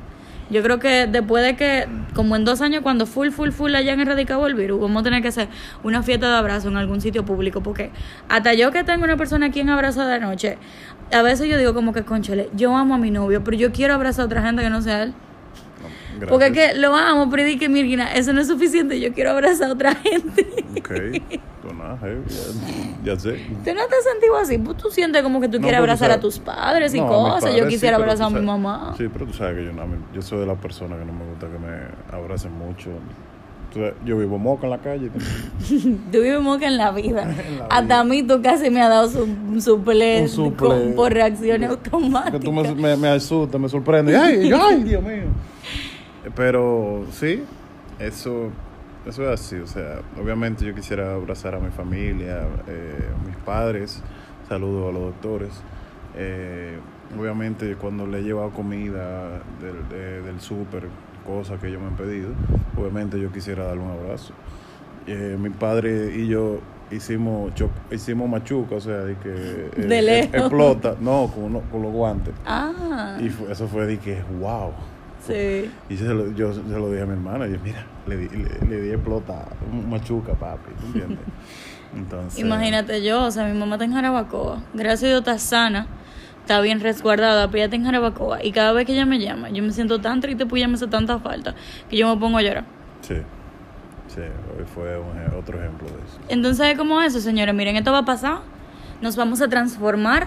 Yo 0.51 0.63
creo 0.63 0.79
que 0.79 1.07
después 1.07 1.45
de 1.45 1.57
que, 1.57 1.87
como 2.15 2.35
en 2.35 2.45
dos 2.45 2.63
años, 2.63 2.83
cuando 2.83 3.05
full, 3.05 3.31
full, 3.31 3.51
full 3.51 3.75
hayan 3.75 4.01
erradicado 4.01 4.47
el 4.47 4.55
virus, 4.55 4.81
vamos 4.81 5.01
a 5.01 5.05
tener 5.05 5.21
que 5.21 5.29
hacer 5.29 5.49
una 5.83 6.03
fiesta 6.03 6.31
de 6.31 6.37
abrazo 6.37 6.69
en 6.69 6.77
algún 6.77 7.01
sitio 7.01 7.25
público, 7.25 7.63
porque 7.63 7.91
hasta 8.29 8.55
yo 8.55 8.71
que 8.73 8.83
tengo 8.83 9.05
una 9.05 9.17
persona 9.17 9.47
aquí 9.47 9.61
en 9.61 9.69
abrazo 9.69 10.07
de 10.07 10.19
noche, 10.21 10.57
a 11.13 11.23
veces 11.23 11.49
yo 11.49 11.59
digo 11.59 11.75
como 11.75 11.93
que, 11.93 12.03
conchale, 12.03 12.49
yo 12.55 12.75
amo 12.77 12.95
a 12.95 12.99
mi 12.99 13.11
novio, 13.11 13.45
pero 13.45 13.57
yo 13.57 13.73
quiero 13.73 13.95
abrazar 13.95 14.23
a 14.23 14.27
otra 14.27 14.43
gente 14.43 14.63
que 14.63 14.71
no 14.71 14.81
sea 14.81 15.03
él. 15.03 15.15
Porque 16.27 16.47
es 16.47 16.53
que 16.53 16.75
lo 16.79 16.95
amo, 16.95 17.29
pero 17.31 17.45
di 17.45 17.59
que, 17.59 17.69
Mirgina, 17.69 18.13
eso 18.15 18.33
no 18.33 18.41
es 18.41 18.49
suficiente, 18.49 18.99
yo 19.01 19.13
quiero 19.13 19.31
abrazar 19.31 19.69
a 19.71 19.73
otra 19.73 19.95
gente. 19.95 20.47
Ok, 20.79 20.91
pues 21.63 21.75
nada, 21.77 21.99
ya, 22.03 23.13
ya 23.15 23.21
sé. 23.21 23.33
¿Tú 23.33 23.75
no 23.75 23.87
te 23.87 23.95
has 23.97 24.05
sentido 24.11 24.37
así? 24.41 24.59
Pues 24.59 24.77
tú 24.79 24.91
sientes 24.91 25.23
como 25.23 25.41
que 25.41 25.49
tú 25.49 25.59
No, 25.59 25.63
quieres 25.63 25.79
abrazar 25.81 26.11
a 26.11 26.19
tus 26.21 26.39
padres 26.39 26.95
y 26.95 27.01
No, 27.01 27.09
cosas. 27.09 27.45
padres 27.45 27.61
Yo 27.61 27.69
quisiera 27.69 27.97
abrazar 27.97 28.27
a 28.27 28.31
mi 28.31 28.35
sabes- 28.37 28.47
mamá. 28.47 28.95
Sí, 28.97 29.09
pero 29.13 29.27
tú 29.27 29.33
sabes 29.35 29.57
que 29.59 29.65
yo, 29.67 29.73
no, 29.73 29.85
yo 30.15 30.23
soy 30.23 30.41
de 30.41 30.47
la 30.47 30.55
persona 30.55 30.97
que 30.99 31.05
no 31.05 31.13
me 31.13 31.25
gusta 31.27 31.47
que 31.47 31.59
me 31.59 32.17
abracen 32.17 32.53
mucho. 32.53 32.91
Yo 34.05 34.17
vivo 34.17 34.39
moca 34.39 34.65
en 34.67 34.71
la 34.71 34.79
calle. 34.79 35.11
Tú 36.11 36.21
vives 36.23 36.41
moca 36.41 36.67
en 36.67 36.79
la 36.79 36.91
vida. 36.91 37.23
En 37.47 37.59
la 37.59 37.67
Hasta 37.67 38.01
a 38.01 38.03
mí 38.05 38.23
tú 38.25 38.41
casi 38.43 38.71
me 38.71 38.81
has 38.81 38.89
dado 38.89 39.09
su, 39.09 39.23
un 39.25 39.61
suple, 39.63 40.23
Un 40.23 40.29
suple. 40.29 40.69
con- 40.69 40.93
por 40.97 41.13
reacciones 41.13 41.69
que 41.69 41.75
automáticas. 41.91 42.41
tú 42.41 42.51
me, 42.51 42.75
me, 42.75 42.97
me 42.97 43.09
asustas, 43.09 43.61
me 43.61 43.69
sorprendes. 43.69 44.17
¡Ay, 44.17 44.51
ay, 44.53 44.83
Dios 44.85 45.03
mío! 45.03 45.23
Pero 46.35 47.05
sí, 47.13 47.45
eso, 47.99 48.51
eso 49.07 49.23
es 49.25 49.41
así. 49.41 49.57
O 49.57 49.67
sea, 49.67 50.01
obviamente 50.21 50.65
yo 50.65 50.75
quisiera 50.75 51.15
abrazar 51.15 51.55
a 51.55 51.59
mi 51.61 51.71
familia, 51.71 52.43
eh, 52.67 53.11
a 53.23 53.27
mis 53.27 53.37
padres. 53.37 54.03
Saludo 54.49 54.89
a 54.89 54.93
los 54.93 55.03
doctores. 55.03 55.51
Eh, 56.17 56.79
obviamente 57.19 57.75
cuando 57.77 58.07
le 58.07 58.19
he 58.19 58.23
llevado 58.23 58.51
comida 58.51 59.41
del, 59.61 59.89
de- 59.89 60.23
del 60.23 60.41
súper, 60.41 60.85
cosas 61.27 61.61
que 61.61 61.69
ellos 61.69 61.81
me 61.81 61.89
han 61.89 61.97
pedido, 61.97 62.31
obviamente 62.77 63.21
yo 63.21 63.31
quisiera 63.31 63.65
darle 63.65 63.83
un 63.83 63.91
abrazo. 63.91 64.33
Eh, 65.07 65.37
mi 65.39 65.51
padre 65.51 66.13
y 66.15 66.27
yo 66.27 66.59
hicimos 66.91 67.53
hicimos 67.91 68.29
machuca, 68.29 68.77
o 68.77 68.81
sea, 68.81 68.97
de 68.99 69.15
que 69.17 69.71
eh, 69.77 69.87
De 69.87 70.03
lejos. 70.03 70.35
explota, 70.35 70.95
no, 71.01 71.31
con, 71.35 71.45
uno- 71.45 71.63
con 71.71 71.83
los 71.83 71.93
guantes. 71.93 72.35
Ah, 72.47 73.17
Y 73.21 73.29
fue- 73.29 73.53
eso 73.53 73.69
fue 73.69 73.87
de 73.87 73.99
que, 73.99 74.23
wow. 74.41 74.73
Sí. 75.33 75.71
Y 75.89 75.97
se 75.97 76.05
lo- 76.05 76.33
yo 76.33 76.53
se 76.53 76.61
lo 76.63 76.91
dije 76.91 77.03
a 77.03 77.07
mi 77.07 77.13
hermana, 77.13 77.47
y 77.47 77.53
yo, 77.53 77.59
mira, 77.63 77.85
le 78.07 78.17
di, 78.17 78.29
le, 78.29 78.69
le 78.69 78.81
di 78.83 78.91
explota, 78.91 79.47
un 79.73 79.89
machuca, 79.91 80.33
papi, 80.35 80.71
¿tú 80.81 80.87
entiendes? 80.87 81.19
Entonces, 81.97 82.39
Imagínate 82.41 83.03
yo, 83.03 83.25
o 83.25 83.31
sea, 83.31 83.47
mi 83.47 83.59
mamá 83.59 83.77
está 83.77 83.85
en 83.87 83.93
Jarabacoa. 83.95 84.61
Gracias 84.75 85.05
a 85.05 85.07
Dios 85.07 85.19
está 85.21 85.39
sana, 85.39 85.87
está 86.41 86.61
bien 86.61 86.81
resguardada, 86.81 87.47
pero 87.47 87.57
ella 87.59 87.65
está 87.65 87.77
en 87.77 87.85
Jarabacoa. 87.85 88.45
Y 88.45 88.53
cada 88.53 88.73
vez 88.73 88.85
que 88.87 88.93
ella 88.93 89.07
me 89.07 89.19
llama, 89.19 89.49
yo 89.51 89.63
me 89.63 89.73
siento 89.73 89.99
tan 90.01 90.21
triste, 90.21 90.45
pues 90.47 90.61
ella 90.61 90.69
me 90.69 90.75
hace 90.75 90.87
tanta 90.87 91.19
falta, 91.19 91.55
que 91.89 91.97
yo 91.97 92.15
me 92.15 92.21
pongo 92.21 92.37
a 92.39 92.43
llorar. 92.43 92.65
Sí, 93.01 93.15
sí, 94.09 94.21
hoy 94.21 94.65
fue 94.75 94.99
un 94.99 95.35
otro 95.39 95.59
ejemplo 95.59 95.89
de 95.89 95.95
eso. 95.95 96.19
Entonces 96.29 96.67
es 96.69 96.77
como 96.79 97.01
eso, 97.01 97.21
señores. 97.21 97.55
Miren, 97.55 97.77
esto 97.77 97.91
va 97.93 97.99
a 97.99 98.05
pasar. 98.05 98.41
nos 99.01 99.17
vamos 99.17 99.41
a 99.41 99.49
transformar. 99.49 100.27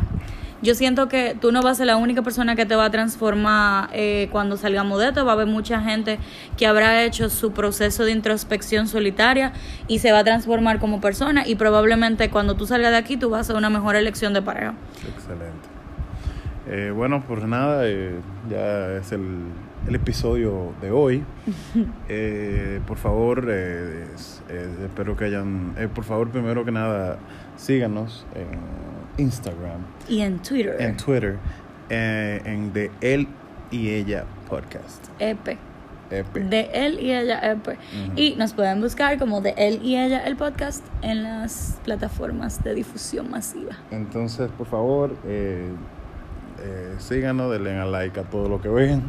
Yo 0.62 0.76
siento 0.76 1.08
que 1.08 1.36
tú 1.40 1.52
no 1.52 1.62
vas 1.64 1.72
a 1.74 1.76
ser 1.76 1.88
la 1.88 1.98
única 1.98 2.22
persona 2.22 2.56
que 2.56 2.66
te 2.68 2.76
va 2.76 2.86
a 2.86 2.90
transformar 2.92 3.90
eh, 3.94 4.30
cuando 4.32 4.58
salgamos 4.58 5.00
de 5.00 5.08
esto. 5.08 5.26
Va 5.26 5.32
a 5.32 5.34
haber 5.36 5.48
mucha 5.48 5.82
gente 5.82 6.20
que 6.56 6.68
habrá 6.68 7.04
hecho 7.04 7.30
su 7.30 7.52
proceso 7.52 8.06
de 8.06 8.12
introspección 8.12 8.88
solitaria 8.88 9.54
y 9.88 10.00
se 10.00 10.12
va 10.12 10.20
a 10.20 10.24
transformar 10.24 10.80
como 10.80 11.02
persona. 11.02 11.48
Y 11.48 11.56
probablemente 11.56 12.30
cuando 12.30 12.56
tú 12.56 12.68
salgas 12.68 12.92
de 12.92 12.98
aquí, 12.98 13.18
tú 13.18 13.30
vas 13.32 13.40
a 13.40 13.42
hacer 13.42 13.56
una 13.56 13.70
mejor 13.72 13.96
elección 13.96 14.34
de 14.34 14.42
pareja. 14.44 14.74
Excelente. 15.16 15.68
Eh, 16.68 16.92
bueno, 16.96 17.24
pues 17.28 17.44
nada, 17.44 17.88
eh, 17.88 18.20
ya 18.50 18.94
es 18.98 19.12
el, 19.12 19.26
el 19.88 19.96
episodio 19.96 20.74
de 20.82 20.92
hoy. 20.92 21.24
Eh, 22.08 22.82
por 22.86 22.98
favor, 22.98 23.48
eh, 23.50 24.06
es- 24.14 24.44
eh, 24.50 24.70
espero 24.86 25.16
que 25.16 25.26
hayan, 25.26 25.74
eh, 25.78 25.88
por 25.88 26.04
favor, 26.04 26.30
primero 26.30 26.64
que 26.66 26.72
nada, 26.72 27.18
síganos 27.56 28.26
en 28.36 28.48
Instagram, 29.18 29.82
Y 30.08 30.22
en 30.22 30.40
Twitter. 30.40 30.76
en 30.80 30.98
Twitter, 30.98 31.38
eh, 31.90 32.42
en 32.46 32.74
de 32.74 32.92
él 33.02 33.28
y 33.72 33.90
ella 33.90 34.26
podcast. 34.50 35.08
EP. 35.20 35.58
EP. 36.10 36.40
De 36.42 36.70
él 36.74 37.00
y 37.00 37.12
ella 37.14 37.40
EP. 37.52 37.78
Y 38.18 38.36
nos 38.36 38.54
pueden 38.54 38.82
buscar 38.82 39.18
como 39.18 39.40
de 39.42 39.54
él 39.58 39.80
y 39.82 39.96
ella 39.98 40.26
el 40.26 40.36
podcast 40.36 40.84
en 41.02 41.24
las 41.24 41.80
plataformas 41.86 42.64
de 42.64 42.74
difusión 42.76 43.30
masiva. 43.32 43.78
Entonces, 43.92 44.50
por 44.58 44.68
favor, 44.68 45.16
eh, 45.26 45.70
eh, 46.62 46.96
síganos, 47.00 47.50
denle 47.52 47.78
a 47.78 47.86
like 47.86 48.20
a 48.20 48.24
todo 48.24 48.50
lo 48.50 48.62
que 48.62 48.68
ven. 48.70 49.04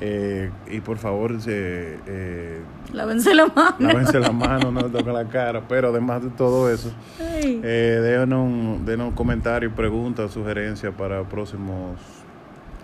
Eh, 0.00 0.50
y 0.70 0.80
por 0.80 0.98
favor, 0.98 1.40
se, 1.40 1.98
eh, 2.06 2.60
Lávense 2.92 3.34
la 3.34 3.46
mano. 3.46 3.76
lávense 3.78 4.20
la 4.20 4.30
mano, 4.30 4.70
no 4.70 4.82
toquen 4.90 5.14
la 5.14 5.24
cara. 5.24 5.62
Pero 5.66 5.88
además 5.88 6.22
de 6.22 6.28
todo 6.30 6.70
eso, 6.70 6.92
eh, 7.18 8.00
déjanos 8.02 9.12
comentarios, 9.14 9.72
preguntas, 9.72 10.32
sugerencias 10.32 10.92
para 10.94 11.22
próximos, 11.24 11.98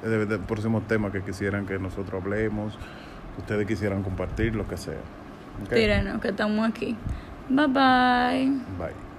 de- 0.02 0.24
de 0.26 0.38
próximos 0.38 0.86
temas 0.88 1.12
que 1.12 1.20
quisieran 1.22 1.66
que 1.66 1.78
nosotros 1.78 2.22
hablemos, 2.22 2.78
que 3.34 3.40
ustedes 3.42 3.66
quisieran 3.66 4.02
compartir, 4.02 4.54
lo 4.54 4.66
que 4.66 4.76
sea. 4.78 4.94
¿Ok? 5.64 5.68
Tírenos, 5.74 6.20
que 6.20 6.28
estamos 6.28 6.66
aquí. 6.66 6.96
Bye 7.50 7.66
bye. 7.66 8.48
Bye. 8.78 9.11